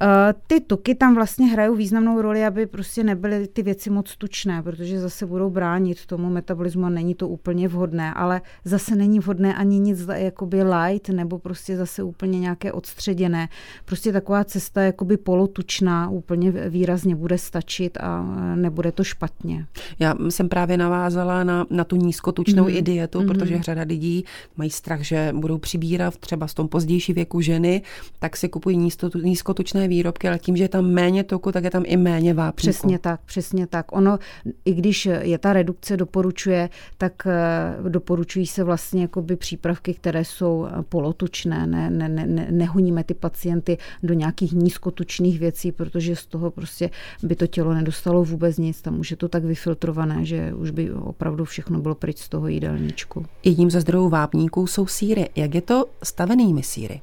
Eh, 0.00 0.34
ty 0.46 0.60
tuky 0.60 0.94
tam 0.94 1.14
vlastně 1.14 1.46
hrajou 1.46 1.74
významnou 1.74 2.22
roli, 2.22 2.44
aby 2.44 2.66
prostě 2.66 3.04
nebyly 3.04 3.48
ty 3.48 3.62
věci 3.62 3.90
moc 3.90 4.16
tučné, 4.16 4.62
protože 4.62 5.00
zase 5.00 5.26
budou 5.26 5.50
bránit 5.50 6.06
tomu 6.06 6.30
metabolismu 6.30 6.86
a 6.86 6.88
není 6.88 7.14
to 7.14 7.28
úplně 7.28 7.68
vhodné, 7.68 8.14
ale 8.14 8.40
zase 8.64 8.96
není 8.96 9.20
vhodné 9.20 9.54
ani 9.54 9.78
nic 9.78 10.06
jakoby 10.14 10.62
light 10.62 11.08
nebo 11.08 11.38
prostě 11.38 11.76
zase 11.76 12.02
úplně 12.02 12.40
nějaké 12.40 12.72
odstředěné. 12.72 13.48
Prostě 13.84 14.12
taková 14.12 14.44
cesta 14.44 14.82
jakoby 14.82 15.16
polotučná 15.16 16.10
úplně 16.10 16.50
výrazně 16.50 17.16
bude 17.16 17.38
stačit 17.38 17.98
a 18.00 18.36
eh, 18.38 18.56
nebude 18.56 18.92
to 18.92 19.04
špatně. 19.04 19.66
Já 19.98 20.14
jsem 20.28 20.48
právě 20.48 20.76
navázala 20.76 21.44
na, 21.44 21.66
na 21.70 21.84
tu 21.84 21.96
nízkotučnou 21.96 22.64
mm. 22.64 22.70
i 22.70 22.82
dietu, 22.82 23.20
mm. 23.20 23.26
protože 23.26 23.62
řada 23.62 23.82
lidí 23.82 24.24
mají 24.56 24.70
strach, 24.70 25.00
že 25.00 25.32
budou 25.36 25.58
přibírat 25.58 26.16
třeba 26.16 26.46
v 26.46 26.54
tom 26.54 26.68
pozdější 26.68 27.12
věku 27.12 27.40
ženy, 27.40 27.82
tak 28.18 28.36
si 28.36 28.48
kupují 28.48 28.90
nízkotučné 29.22 29.85
výrobky, 29.88 30.28
ale 30.28 30.38
tím, 30.38 30.56
že 30.56 30.64
je 30.64 30.68
tam 30.68 30.86
méně 30.86 31.24
toku, 31.24 31.52
tak 31.52 31.64
je 31.64 31.70
tam 31.70 31.82
i 31.86 31.96
méně 31.96 32.34
vápníku. 32.34 32.56
Přesně 32.56 32.98
tak, 32.98 33.20
přesně 33.24 33.66
tak. 33.66 33.92
Ono, 33.92 34.18
i 34.64 34.74
když 34.74 35.06
je 35.06 35.38
ta 35.38 35.52
redukce 35.52 35.96
doporučuje, 35.96 36.68
tak 36.98 37.26
eh, 37.26 37.88
doporučují 37.88 38.46
se 38.46 38.64
vlastně 38.64 39.02
jakoby 39.02 39.36
přípravky, 39.36 39.94
které 39.94 40.24
jsou 40.24 40.66
eh, 40.66 40.82
polotučné. 40.82 41.66
Ne, 41.66 41.90
ne, 41.90 42.08
ne, 42.08 42.46
nehoníme 42.50 43.04
ty 43.04 43.14
pacienty 43.14 43.78
do 44.02 44.14
nějakých 44.14 44.52
nízkotučných 44.52 45.38
věcí, 45.38 45.72
protože 45.72 46.16
z 46.16 46.26
toho 46.26 46.50
prostě 46.50 46.90
by 47.22 47.36
to 47.36 47.46
tělo 47.46 47.74
nedostalo 47.74 48.24
vůbec 48.24 48.58
nic. 48.58 48.82
Tam 48.82 49.00
už 49.00 49.10
je 49.10 49.16
to 49.16 49.28
tak 49.28 49.44
vyfiltrované, 49.44 50.24
že 50.24 50.54
už 50.54 50.70
by 50.70 50.92
opravdu 50.92 51.44
všechno 51.44 51.80
bylo 51.80 51.94
pryč 51.94 52.18
z 52.18 52.28
toho 52.28 52.48
jídelníčku. 52.48 53.26
Jedním 53.44 53.70
ze 53.70 53.80
zdrojů 53.80 54.08
vápníků 54.08 54.66
jsou 54.66 54.86
síry. 54.86 55.28
Jak 55.36 55.54
je 55.54 55.60
to 55.60 55.84
stavenými 56.02 56.62
síry? 56.62 57.00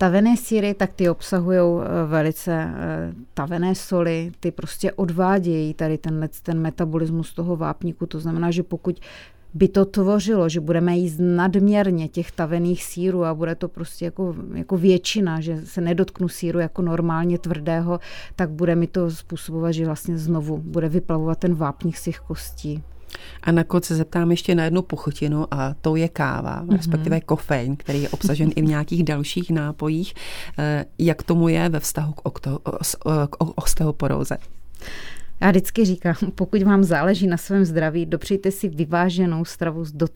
Tavené 0.00 0.36
síry, 0.36 0.74
tak 0.74 0.92
ty 0.92 1.08
obsahují 1.08 1.58
eh, 1.58 2.06
velice 2.06 2.52
eh, 2.52 3.12
tavené 3.34 3.74
soli, 3.74 4.32
ty 4.40 4.50
prostě 4.50 4.92
odvádějí 4.92 5.74
tady 5.74 5.98
tenhle 5.98 6.28
ten 6.42 6.60
metabolismus 6.60 7.34
toho 7.34 7.56
vápníku, 7.56 8.06
to 8.06 8.20
znamená, 8.20 8.50
že 8.50 8.62
pokud 8.62 9.00
by 9.54 9.68
to 9.68 9.84
tvořilo, 9.84 10.48
že 10.48 10.60
budeme 10.60 10.96
jíst 10.96 11.16
nadměrně 11.20 12.08
těch 12.08 12.32
tavených 12.32 12.84
sírů 12.84 13.24
a 13.24 13.34
bude 13.34 13.54
to 13.54 13.68
prostě 13.68 14.04
jako, 14.04 14.36
jako 14.54 14.76
většina, 14.76 15.40
že 15.40 15.60
se 15.66 15.80
nedotknu 15.80 16.28
síru 16.28 16.58
jako 16.58 16.82
normálně 16.82 17.38
tvrdého, 17.38 18.00
tak 18.36 18.50
bude 18.50 18.74
mi 18.76 18.86
to 18.86 19.10
způsobovat, 19.10 19.72
že 19.72 19.86
vlastně 19.86 20.18
znovu 20.18 20.58
bude 20.58 20.88
vyplavovat 20.88 21.38
ten 21.38 21.54
vápník 21.54 21.96
z 21.96 22.04
těch 22.04 22.20
kostí. 22.20 22.82
A 23.42 23.52
nakonec 23.52 23.84
se 23.84 23.96
zeptám 23.96 24.30
ještě 24.30 24.54
na 24.54 24.64
jednu 24.64 24.82
pochutinu 24.82 25.54
a 25.54 25.74
to 25.80 25.96
je 25.96 26.08
káva, 26.08 26.62
mm-hmm. 26.62 26.76
respektive 26.76 27.20
kofein, 27.20 27.76
který 27.76 28.02
je 28.02 28.08
obsažen 28.08 28.50
i 28.56 28.62
v 28.62 28.64
nějakých 28.64 29.04
dalších 29.04 29.50
nápojích. 29.50 30.14
Eh, 30.58 30.84
jak 30.98 31.22
tomu 31.22 31.48
je 31.48 31.68
ve 31.68 31.80
vztahu 31.80 32.12
k, 32.12 32.20
okto, 32.22 32.58
k 33.30 33.36
osteoporóze? 33.54 34.36
Já 35.40 35.50
vždycky 35.50 35.84
říkám, 35.84 36.14
pokud 36.34 36.62
vám 36.62 36.84
záleží 36.84 37.26
na 37.26 37.36
svém 37.36 37.64
zdraví, 37.64 38.06
dopřejte 38.06 38.50
si 38.50 38.68
vyváženou 38.68 39.44
stravu 39.44 39.84
s, 39.84 39.92
do, 39.92 40.06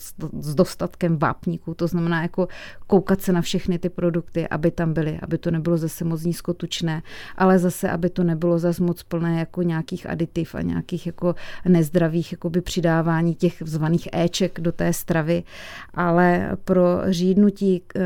s 0.41 0.55
dostatkem 0.55 1.19
vápníků. 1.19 1.75
To 1.75 1.87
znamená 1.87 2.23
jako 2.23 2.49
koukat 2.87 3.21
se 3.21 3.33
na 3.33 3.41
všechny 3.41 3.79
ty 3.79 3.89
produkty, 3.89 4.49
aby 4.49 4.71
tam 4.71 4.93
byly, 4.93 5.19
aby 5.23 5.39
to 5.39 5.51
nebylo 5.51 5.77
zase 5.77 6.05
moc 6.05 6.25
nízkotučné, 6.25 7.03
ale 7.37 7.59
zase, 7.59 7.91
aby 7.91 8.11
to 8.11 8.25
nebylo 8.25 8.59
zase 8.59 8.83
moc 8.83 9.03
plné 9.03 9.39
jako 9.39 9.63
nějakých 9.63 10.11
aditiv 10.11 10.55
a 10.55 10.63
nějakých 10.63 11.07
jako 11.07 11.35
nezdravých 11.69 12.33
jakoby 12.33 12.61
přidávání 12.61 13.35
těch 13.35 13.63
zvaných 13.67 14.09
éček 14.13 14.61
do 14.61 14.73
té 14.73 14.93
stravy. 14.93 15.43
Ale 15.95 16.57
pro 16.65 17.01
řídnutí 17.09 17.83
e, 17.95 18.01
e, 18.01 18.05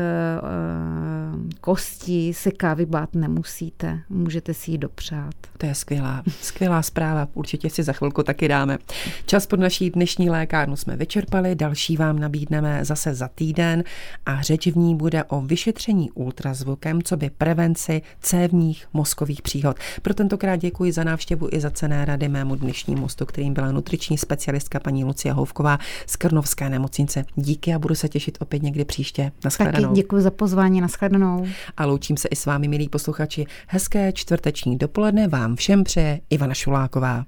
kostí 1.61 2.33
se 2.33 2.51
kávy 2.51 2.85
bát 2.85 3.15
nemusíte. 3.15 3.99
Můžete 4.09 4.53
si 4.53 4.71
ji 4.71 4.77
dopřát. 4.77 5.35
To 5.57 5.65
je 5.65 5.75
skvělá, 5.75 6.23
skvělá 6.41 6.81
zpráva 6.81 7.08
zpráva. 7.09 7.27
Určitě 7.33 7.69
si 7.69 7.83
za 7.83 7.93
chvilku 7.93 8.23
taky 8.23 8.47
dáme. 8.47 8.77
Čas 9.25 9.45
pod 9.45 9.59
naší 9.59 9.89
dnešní 9.89 10.29
lékárnu 10.29 10.75
jsme 10.75 10.95
vyčerpali, 10.95 11.55
další 11.55 11.97
vám 11.97 12.19
nabídneme 12.19 12.85
zase 12.85 13.13
za 13.13 13.27
týden 13.27 13.83
a 14.25 14.41
řeč 14.41 14.67
v 14.67 14.77
ní 14.77 14.95
bude 14.95 15.23
o 15.23 15.41
vyšetření 15.41 16.11
ultrazvukem, 16.11 17.03
co 17.03 17.17
by 17.17 17.29
prevenci 17.29 18.01
cévních 18.21 18.87
mozkových 18.93 19.41
příhod. 19.41 19.77
Pro 20.01 20.13
tentokrát 20.13 20.55
děkuji 20.55 20.91
za 20.91 21.03
návštěvu 21.03 21.49
i 21.51 21.59
za 21.59 21.69
cené 21.69 22.05
rady 22.05 22.27
mému 22.27 22.55
dnešnímu 22.55 23.01
mostu, 23.01 23.25
kterým 23.25 23.53
byla 23.53 23.71
nutriční 23.71 24.17
specialistka 24.17 24.79
paní 24.79 25.05
Lucia 25.05 25.33
Houvková 25.33 25.77
z 26.05 26.15
Krnovské 26.15 26.69
nemocnice. 26.69 27.25
Díky 27.35 27.73
a 27.73 27.79
budu 27.79 27.95
se 27.95 28.09
těšit 28.09 28.37
opět 28.41 28.63
někdy 28.63 28.85
příště. 28.85 29.31
Naschledanou. 29.45 29.89
Taky 29.89 30.01
děkuji 30.01 30.21
za 30.21 30.31
pozvání, 30.31 30.81
naschledanou. 30.81 31.45
A 31.77 31.85
loučím 31.85 32.17
se 32.17 32.27
i 32.27 32.35
s 32.35 32.45
vámi, 32.45 32.67
milí 32.67 32.89
posluchači. 32.89 33.45
Hezké 33.67 34.11
čtvrteční 34.11 34.77
dopoledne 34.77 35.27
vám 35.27 35.55
všem 35.55 35.83
přeje 35.83 36.19
Ivana 36.29 36.53
Šuláková. 36.53 36.98
Nováková. 36.99 37.25